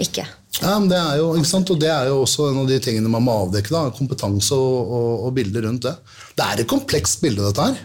Ikke. 0.01 0.25
Ja, 0.59 0.75
men 0.79 0.87
det 0.89 0.97
er 0.97 1.19
jo, 1.19 1.27
ikke 1.37 1.49
sant? 1.51 1.69
og 1.73 1.81
det 1.81 1.91
er 1.93 2.09
jo 2.09 2.23
også 2.23 2.47
en 2.49 2.63
av 2.63 2.71
de 2.71 2.79
tingene 2.81 3.11
man 3.11 3.25
må 3.25 3.35
avdekke. 3.43 3.73
da, 3.73 3.83
Kompetanse 3.93 4.57
og, 4.57 4.79
og, 4.97 5.11
og 5.27 5.35
bilder 5.37 5.67
rundt 5.67 5.85
det. 5.85 5.93
Det 6.33 6.47
er 6.47 6.63
et 6.63 6.69
komplekst 6.69 7.21
bilde, 7.21 7.45
dette 7.45 7.69
her. 7.69 7.81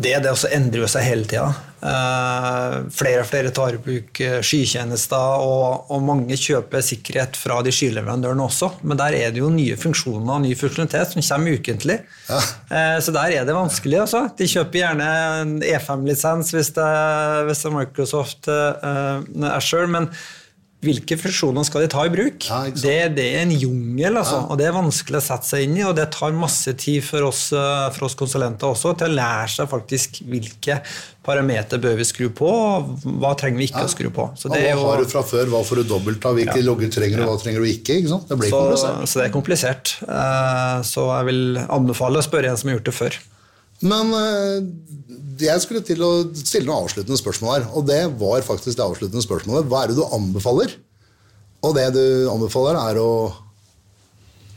Det, 0.00 0.14
det 0.24 0.30
også 0.30 0.50
endrer 0.56 0.84
jo 0.84 0.88
seg 0.90 1.04
hele 1.06 1.28
tida. 1.28 1.50
Uh, 1.80 2.90
flere 2.92 3.22
og 3.22 3.28
flere 3.30 3.50
tar 3.56 3.72
i 3.72 3.78
bruk 3.80 4.18
skytjenester, 4.18 4.42
skykjenester, 4.44 5.44
og, 5.46 5.86
og, 5.88 6.02
mange 6.04 6.36
kjøper 6.36 6.82
sikkerhet 6.84 7.38
fra 7.40 7.60
de 7.64 7.72
skyleverandørene 7.72 8.44
også. 8.44 8.68
Men 8.84 9.00
der 9.00 9.16
er 9.16 9.32
det 9.32 9.40
jo 9.40 9.48
nye 9.52 9.78
funksjoner 9.80 10.34
og 10.34 10.42
ny 10.44 10.52
funksjonalitet 10.58 11.14
som 11.14 11.24
kommer 11.24 11.56
ukentlig. 11.56 12.00
Ja. 12.28 12.40
Uh, 12.68 12.98
så 13.00 13.14
der 13.16 13.38
er 13.38 13.48
det 13.48 13.56
vanskelig. 13.56 14.02
Altså. 14.04 14.26
De 14.36 14.50
kjøper 14.50 14.82
gjerne 14.82 15.08
en 15.40 15.56
E5-lisens 15.64 16.52
hvis, 16.52 16.74
hvis, 16.74 17.64
det 17.64 17.70
er 17.70 17.78
Microsoft 17.78 18.52
uh, 18.52 19.54
Asher, 19.54 19.88
men 19.88 20.10
hvilke 20.80 21.16
funksjoner 21.20 21.66
skal 21.68 21.84
de 21.84 21.90
ta 21.92 22.06
i 22.08 22.12
bruk? 22.12 22.46
Ja, 22.48 22.62
det, 22.72 22.94
det, 23.18 23.26
er 23.34 23.42
en 23.42 23.52
jungel, 23.52 24.16
altså, 24.16 24.38
ja. 24.38 24.46
og 24.48 24.60
det 24.60 24.68
er 24.70 24.76
vanskelig 24.76 25.18
å 25.18 25.24
sette 25.24 25.48
seg 25.50 25.66
inn 25.66 25.76
i. 25.76 25.82
Og 25.84 25.92
det 25.98 26.06
tar 26.14 26.32
masse 26.36 26.72
tid 26.80 27.04
for 27.04 27.26
oss, 27.28 27.50
eh, 27.52 27.86
for 27.96 28.08
oss 28.08 28.16
konsulenter 28.18 28.70
også 28.70 28.94
til 29.00 29.10
å 29.10 29.18
lære 29.18 29.50
seg 29.52 29.68
faktisk 29.70 30.22
hvilke 30.24 30.78
parametere 31.26 31.82
bør 31.84 31.98
vi 32.00 32.06
skru 32.08 32.30
på, 32.32 32.48
og 32.48 33.04
hva 33.20 33.34
trenger 33.38 33.60
vi 33.60 33.68
ikke 33.68 33.84
ja. 33.84 33.90
å 33.90 33.92
skru 33.92 34.08
på. 34.14 34.30
Så 34.40 34.48
hva 34.48 34.60
jo, 34.62 34.86
har 34.86 35.04
du 35.04 35.10
fra 35.10 35.24
før? 35.26 35.52
Hva 35.52 35.60
får 35.68 35.82
du 35.82 35.90
dobbelt 35.92 36.24
av? 36.24 36.40
Hvilke 36.40 36.64
logger 36.64 36.92
trenger 36.96 37.20
du, 37.20 37.26
hva 37.28 37.36
trenger 37.42 37.60
du 37.60 37.68
ikke? 37.68 38.00
ikke 38.00 38.22
det 38.30 38.40
blir 38.40 38.56
så. 38.56 38.94
Så 39.04 39.20
det 39.20 39.28
er 39.28 39.34
komplisert. 39.36 39.98
Eh, 40.08 40.78
så 40.88 41.10
jeg 41.12 41.28
vil 41.28 41.60
anbefale 41.68 42.22
å 42.22 42.24
spørre 42.24 42.54
en 42.54 42.60
som 42.60 42.72
har 42.72 42.80
gjort 42.80 42.88
det 42.88 42.96
før. 42.96 43.20
Men 43.86 44.12
eh, 44.12 44.58
jeg 45.40 45.64
skulle 45.64 45.84
til 45.86 46.02
å 46.04 46.12
stille 46.36 46.68
noen 46.68 46.84
avsluttende 46.84 47.20
spørsmål 47.20 47.54
her. 47.54 47.68
Og 47.76 47.86
det 47.88 48.02
var 48.20 48.44
faktisk 48.46 48.76
det 48.76 48.86
avsluttende 48.86 49.24
spørsmålet. 49.24 49.70
Hva 49.70 49.84
er 49.84 49.92
det 49.92 50.00
du 50.00 50.04
anbefaler? 50.08 50.76
Og 51.64 51.76
det 51.76 51.88
du 51.96 52.04
anbefaler, 52.32 52.76
er 52.80 53.00
å 53.00 53.10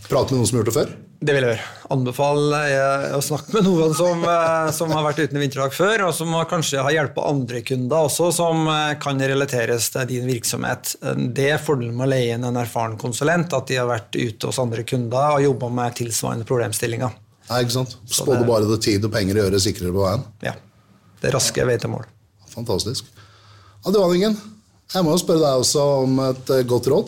prate 0.09 0.31
med 0.31 0.41
noen 0.41 0.49
som 0.49 0.57
har 0.57 0.63
gjort 0.63 0.71
det 0.71 0.79
før? 0.81 0.93
Det 1.23 1.31
vil 1.31 1.45
jeg 1.45 1.53
gjøre. 1.53 1.67
Anbefaler 1.95 3.13
å 3.15 3.19
snakke 3.23 3.53
med 3.55 3.67
noen 3.69 3.93
som, 3.95 4.23
eh, 4.27 4.71
som 4.75 4.91
har 4.91 5.05
vært 5.05 5.21
uten 5.23 5.39
vinterdag 5.39 5.75
før, 5.75 6.07
og 6.09 6.13
som 6.17 6.35
kanskje 6.49 6.83
har 6.83 6.95
hjulpet 6.97 7.29
andre 7.29 7.61
kunder 7.63 8.09
også, 8.09 8.27
som 8.35 8.67
eh, 8.67 8.95
kan 8.99 9.23
relateres 9.23 9.87
til 9.93 10.09
din 10.09 10.27
virksomhet. 10.27 10.97
Det 11.31 11.47
er 11.53 11.63
fordelen 11.63 11.95
med 11.95 12.09
å 12.09 12.11
leie 12.11 12.35
inn 12.35 12.43
en 12.47 12.59
erfaren 12.59 12.99
konsulent, 12.99 13.55
at 13.55 13.71
de 13.71 13.79
har 13.79 13.87
vært 13.87 14.19
ute 14.19 14.51
hos 14.51 14.59
andre 14.59 14.83
kunder 14.83 15.37
og 15.37 15.45
jobba 15.47 15.71
med 15.79 16.01
tilsvarende 16.01 16.49
problemstillinger. 16.49 17.22
Nei, 17.49 17.59
ikke 17.65 17.75
sant? 17.75 17.97
Spådde 18.07 18.45
bare 18.47 18.69
det 18.69 18.79
tid 18.85 19.03
og 19.03 19.11
penger 19.13 19.39
å 19.39 19.45
gjøre 19.47 19.61
sikrere 19.61 19.93
på 19.93 20.05
veien. 20.05 20.23
Ja. 20.45 20.55
Det 21.23 21.31
raske 21.35 21.65
vei 21.67 21.75
til 21.79 21.91
mål. 21.93 22.07
Fantastisk. 22.53 23.07
Adrian 23.87 24.37
jeg 24.93 25.05
må 25.05 25.15
jo 25.15 25.21
spørre 25.21 25.41
deg 25.41 25.61
også 25.63 25.83
om 26.03 26.19
et 26.27 26.49
eh, 26.53 26.65
godt 26.69 26.87
råd. 26.91 27.07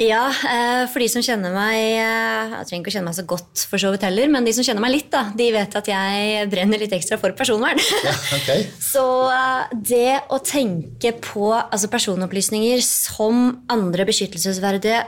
Ja, 0.00 0.24
eh, 0.26 0.84
for 0.90 0.98
de 0.98 1.06
som 1.10 1.22
kjenner 1.22 1.52
meg 1.54 1.76
eh, 1.78 2.54
Jeg 2.56 2.66
trenger 2.66 2.82
ikke 2.82 2.90
å 2.90 2.94
kjenne 2.96 3.06
meg 3.06 3.18
så 3.18 3.24
godt, 3.30 3.62
for 3.70 3.78
så 3.78 3.92
vidt 3.94 4.06
heller, 4.06 4.30
men 4.32 4.46
de 4.46 4.54
som 4.56 4.66
kjenner 4.66 4.82
meg 4.82 4.94
litt, 4.96 5.10
da, 5.12 5.28
de 5.38 5.46
vet 5.54 5.76
at 5.78 5.90
jeg 5.90 6.48
brenner 6.50 6.82
litt 6.82 6.96
ekstra 6.96 7.18
for 7.20 7.34
personvern. 7.38 7.78
Ja, 8.02 8.14
okay. 8.34 8.66
så 8.94 9.04
eh, 9.30 9.76
det 9.92 10.10
å 10.34 10.40
tenke 10.42 11.14
på 11.22 11.52
altså 11.54 11.90
personopplysninger 11.92 12.82
som 12.84 13.46
andre 13.70 14.06
beskyttelsesverdige 14.08 15.02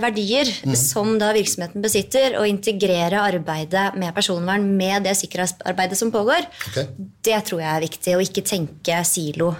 verdier 0.00 0.48
mm. 0.64 0.74
som 0.78 1.12
da 1.20 1.34
virksomheten 1.36 1.84
besitter, 1.84 2.38
og 2.40 2.48
integrere 2.48 3.20
arbeidet 3.20 3.90
med 4.00 4.14
personvern 4.16 4.64
med 4.78 5.04
det 5.08 5.16
sikkerhetsarbeidet 5.20 6.00
som 6.00 6.12
pågår, 6.14 6.48
okay. 6.70 6.88
det 7.26 7.44
tror 7.48 7.60
jeg 7.60 7.70
er 7.74 7.86
viktig. 7.86 8.16
Å 8.16 8.24
ikke 8.24 8.46
tenke 8.46 9.00
silo 9.06 9.52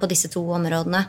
på 0.00 0.10
disse 0.10 0.32
to 0.32 0.42
områdene. 0.56 1.04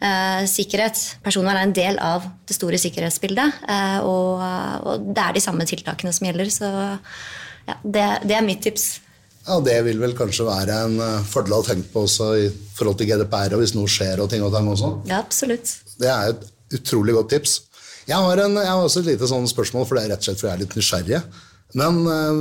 Eh, 0.00 0.46
sikkerhet. 0.48 0.96
Personvern 1.20 1.58
er 1.60 1.66
en 1.66 1.74
del 1.76 1.98
av 2.00 2.24
det 2.48 2.56
store 2.60 2.80
sikkerhetsbildet. 2.80 3.62
Eh, 3.64 3.98
og, 4.06 4.42
og, 4.84 5.06
det 5.10 5.24
er 5.24 5.36
de 5.36 5.44
samme 5.44 5.66
tiltakene 5.68 6.12
som 6.14 6.28
gjelder. 6.28 6.52
Så 6.52 6.70
ja, 6.70 7.78
det, 7.82 8.06
det, 8.26 8.36
er 8.36 8.46
mitt 8.46 8.62
tips. 8.64 8.90
Ja, 9.46 9.58
Det 9.64 9.78
vil 9.88 10.00
vel 10.02 10.14
kanskje 10.18 10.46
være 10.46 10.76
en 10.86 11.00
uh, 11.00 11.26
fordel 11.26 11.56
å 11.56 11.64
tenke 11.66 11.88
på 11.92 12.04
også 12.04 12.30
i 12.38 12.48
forhold 12.76 13.00
til 13.00 13.08
GDPR 13.10 13.56
og 13.56 13.64
hvis 13.64 13.74
noe 13.76 13.90
skjer. 13.90 14.20
og 14.22 14.30
ting 14.32 14.44
og 14.44 14.52
ting 14.54 14.68
også. 14.70 14.94
Ja, 15.10 15.22
absolutt. 15.24 15.74
Det 16.00 16.10
er 16.12 16.34
et 16.34 16.48
utrolig 16.76 17.16
godt 17.16 17.32
tips. 17.34 17.60
Jeg 18.08 18.18
har, 18.18 18.42
en, 18.42 18.56
jeg 18.58 18.70
har 18.70 18.82
også 18.82 19.02
et 19.02 19.12
lite 19.12 19.28
sånn 19.30 19.46
spørsmål, 19.48 19.86
for 19.86 19.96
det 19.96 20.04
er 20.04 20.12
rett 20.14 20.24
og 20.24 20.28
slett 20.28 20.40
fordi 20.40 20.50
jeg 20.50 20.58
er 20.58 20.64
litt 20.64 20.76
nysgjerrig. 20.78 21.20
Men 21.78 21.98
eh, 22.10 22.38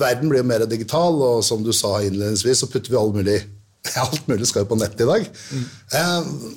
verden 0.00 0.28
blir 0.28 0.42
jo 0.42 0.48
mer 0.50 0.64
digital, 0.68 1.20
og 1.24 1.44
som 1.46 1.62
du 1.64 1.70
sa 1.76 1.94
innledningsvis, 2.04 2.62
så 2.62 2.70
putter 2.70 2.92
vi 2.92 2.98
alt 3.02 3.16
mulig, 3.16 3.38
alt 3.96 4.26
mulig 4.28 4.48
skal 4.50 4.66
jo 4.66 4.72
på 4.72 4.80
nett 4.80 5.00
i 5.00 5.08
dag. 5.08 5.28
Mm. 5.54 5.68
Uh, 5.94 6.56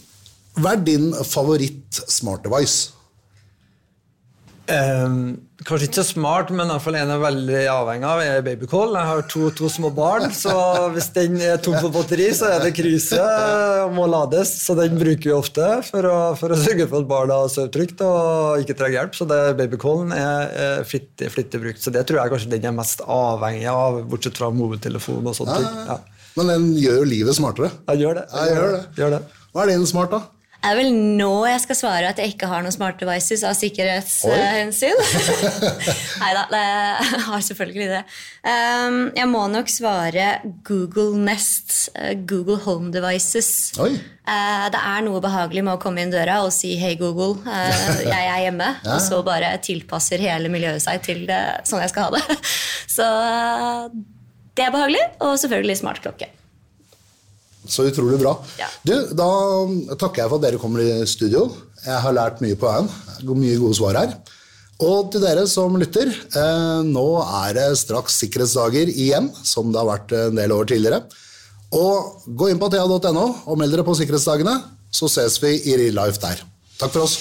hva 0.59 0.75
er 0.75 0.81
din 0.83 1.11
favoritt 1.27 2.01
smart 2.11 2.43
device? 2.47 2.91
Um, 4.71 5.33
kanskje 5.65 5.87
ikke 5.87 5.97
så 5.97 6.03
smart, 6.13 6.51
men 6.53 6.69
i 6.69 6.71
hvert 6.71 6.83
fall 6.85 6.95
en 6.95 7.09
er 7.11 7.19
veldig 7.19 7.61
avhengig 7.73 8.07
av, 8.07 8.21
er 8.23 8.43
babycall. 8.45 8.93
Jeg 8.95 9.09
har 9.09 9.23
to, 9.31 9.49
to, 9.57 9.67
små 9.71 9.89
barn, 9.95 10.29
så 10.35 10.53
hvis 10.93 11.09
den 11.15 11.39
er 11.43 11.59
tom 11.63 11.75
for 11.79 11.91
batteri, 11.93 12.29
så 12.35 12.51
er 12.53 12.63
det 12.63 12.71
krise 12.77 13.19
og 13.19 13.91
må 13.97 14.05
lades. 14.11 14.53
Så 14.61 14.75
den 14.77 14.95
bruker 14.99 15.31
vi 15.31 15.35
ofte 15.35 15.67
for 15.87 16.07
å, 16.07 16.17
for 16.39 16.55
å 16.55 16.59
sørge 16.59 16.87
for 16.87 17.01
at 17.01 17.09
barna 17.09 17.39
sover 17.51 17.71
trygt 17.73 18.03
og 18.05 18.63
ikke 18.63 18.77
trenger 18.79 18.99
hjelp. 18.99 19.17
Så 19.17 19.27
babycallen 19.29 20.15
er, 20.15 20.55
er 20.67 20.87
flittig, 20.87 21.31
flittig, 21.33 21.63
brukt. 21.65 21.83
Så 21.83 21.93
det 21.93 22.05
tror 22.07 22.21
jeg 22.21 22.35
kanskje 22.35 22.53
den 22.55 22.71
er 22.71 22.77
mest 22.77 23.03
avhengig 23.07 23.67
av, 23.71 24.03
bortsett 24.11 24.39
fra 24.39 24.53
mobiltelefon 24.55 25.25
og 25.25 25.37
sånne 25.37 25.57
ting. 25.57 25.79
Ja. 25.89 25.99
Men 26.39 26.53
den 26.53 26.69
gjør 26.79 27.01
jo 27.01 27.09
livet 27.11 27.35
smartere. 27.35 27.73
Ja, 27.89 27.97
gjør 28.05 28.21
det. 28.21 28.29
Jeg 28.37 28.55
gjør 28.55 28.77
det. 28.77 28.85
Gjør 29.01 29.17
det. 29.17 29.25
Hva 29.51 29.65
er 29.65 29.73
din 29.73 29.89
smart, 29.89 30.13
da? 30.13 30.40
Er 30.61 30.75
vel 30.77 30.91
nå 30.93 31.29
jeg 31.49 31.61
skal 31.63 31.77
svare 31.77 32.09
at 32.11 32.19
jeg 32.21 32.35
ikke 32.35 32.47
har 32.49 32.61
noen 32.61 32.73
smart 32.73 32.99
devices 33.01 33.41
av 33.47 33.55
sikkerhetshensyn. 33.57 34.99
Nei 36.21 36.31
da, 36.37 36.43
jeg 36.53 37.21
har 37.25 37.45
selvfølgelig 37.47 37.87
det. 37.89 38.01
Um, 38.45 38.99
jeg 39.17 39.29
må 39.31 39.41
nok 39.49 39.71
svare 39.73 40.27
Google 40.67 41.17
Nest, 41.17 41.89
uh, 41.95 42.13
Google 42.29 42.59
Home 42.67 42.91
Devices. 42.93 43.71
Uh, 43.81 44.67
det 44.69 44.81
er 44.81 45.01
noe 45.07 45.21
behagelig 45.23 45.65
med 45.65 45.79
å 45.79 45.81
komme 45.81 46.05
inn 46.05 46.13
døra 46.13 46.43
og 46.45 46.53
si 46.53 46.75
'hei, 46.77 46.93
Google, 46.99 47.41
uh, 47.41 47.95
jeg 48.05 48.21
er 48.21 48.43
hjemme', 48.45 48.69
ja. 48.85 48.93
og 48.93 49.01
så 49.01 49.23
bare 49.25 49.55
tilpasser 49.65 50.21
hele 50.21 50.51
miljøet 50.53 50.85
seg 50.85 51.01
til 51.05 51.25
det, 51.29 51.41
sånn 51.65 51.81
jeg 51.81 51.93
skal 51.93 52.09
ha 52.11 52.19
det. 52.19 52.37
Så 52.97 53.07
det 54.57 54.65
er 54.67 54.73
behagelig, 54.73 55.01
og 55.23 55.39
selvfølgelig 55.39 55.79
smartklokke. 55.79 56.27
Så 57.67 57.85
utrolig 57.89 58.19
bra. 58.21 58.35
Ja. 58.59 58.67
Du, 58.83 58.93
Da 59.13 59.29
takker 59.95 60.23
jeg 60.23 60.31
for 60.31 60.39
at 60.39 60.45
dere 60.47 60.61
kommer 60.61 60.81
i 60.81 61.05
studio. 61.09 61.47
Jeg 61.85 61.99
har 62.03 62.15
lært 62.15 62.41
mye 62.41 62.57
på 62.57 62.69
veien. 62.69 62.89
Mye 63.37 63.59
gode 63.61 63.77
svar 63.77 63.99
her. 63.99 64.15
Og 64.81 65.11
til 65.13 65.21
dere 65.21 65.45
som 65.45 65.75
lytter, 65.77 66.09
eh, 66.09 66.79
nå 66.87 67.05
er 67.21 67.53
det 67.53 67.67
straks 67.77 68.17
sikkerhetsdager 68.23 68.89
igjen, 68.89 69.29
som 69.45 69.69
det 69.71 69.77
har 69.77 69.91
vært 69.91 70.15
en 70.17 70.41
del 70.41 70.55
år 70.55 70.65
tidligere. 70.65 71.03
Og 71.71 72.25
gå 72.27 72.49
inn 72.49 72.59
på 72.59 72.71
thea.no 72.73 73.27
og 73.45 73.57
meld 73.61 73.71
dere 73.77 73.85
på 73.85 73.95
sikkerhetsdagene, 73.95 74.57
så 74.91 75.07
ses 75.07 75.37
vi 75.43 75.55
i 75.69 75.77
real 75.77 76.01
life 76.01 76.19
der. 76.19 76.41
Takk 76.81 76.97
for 76.97 77.05
oss. 77.05 77.19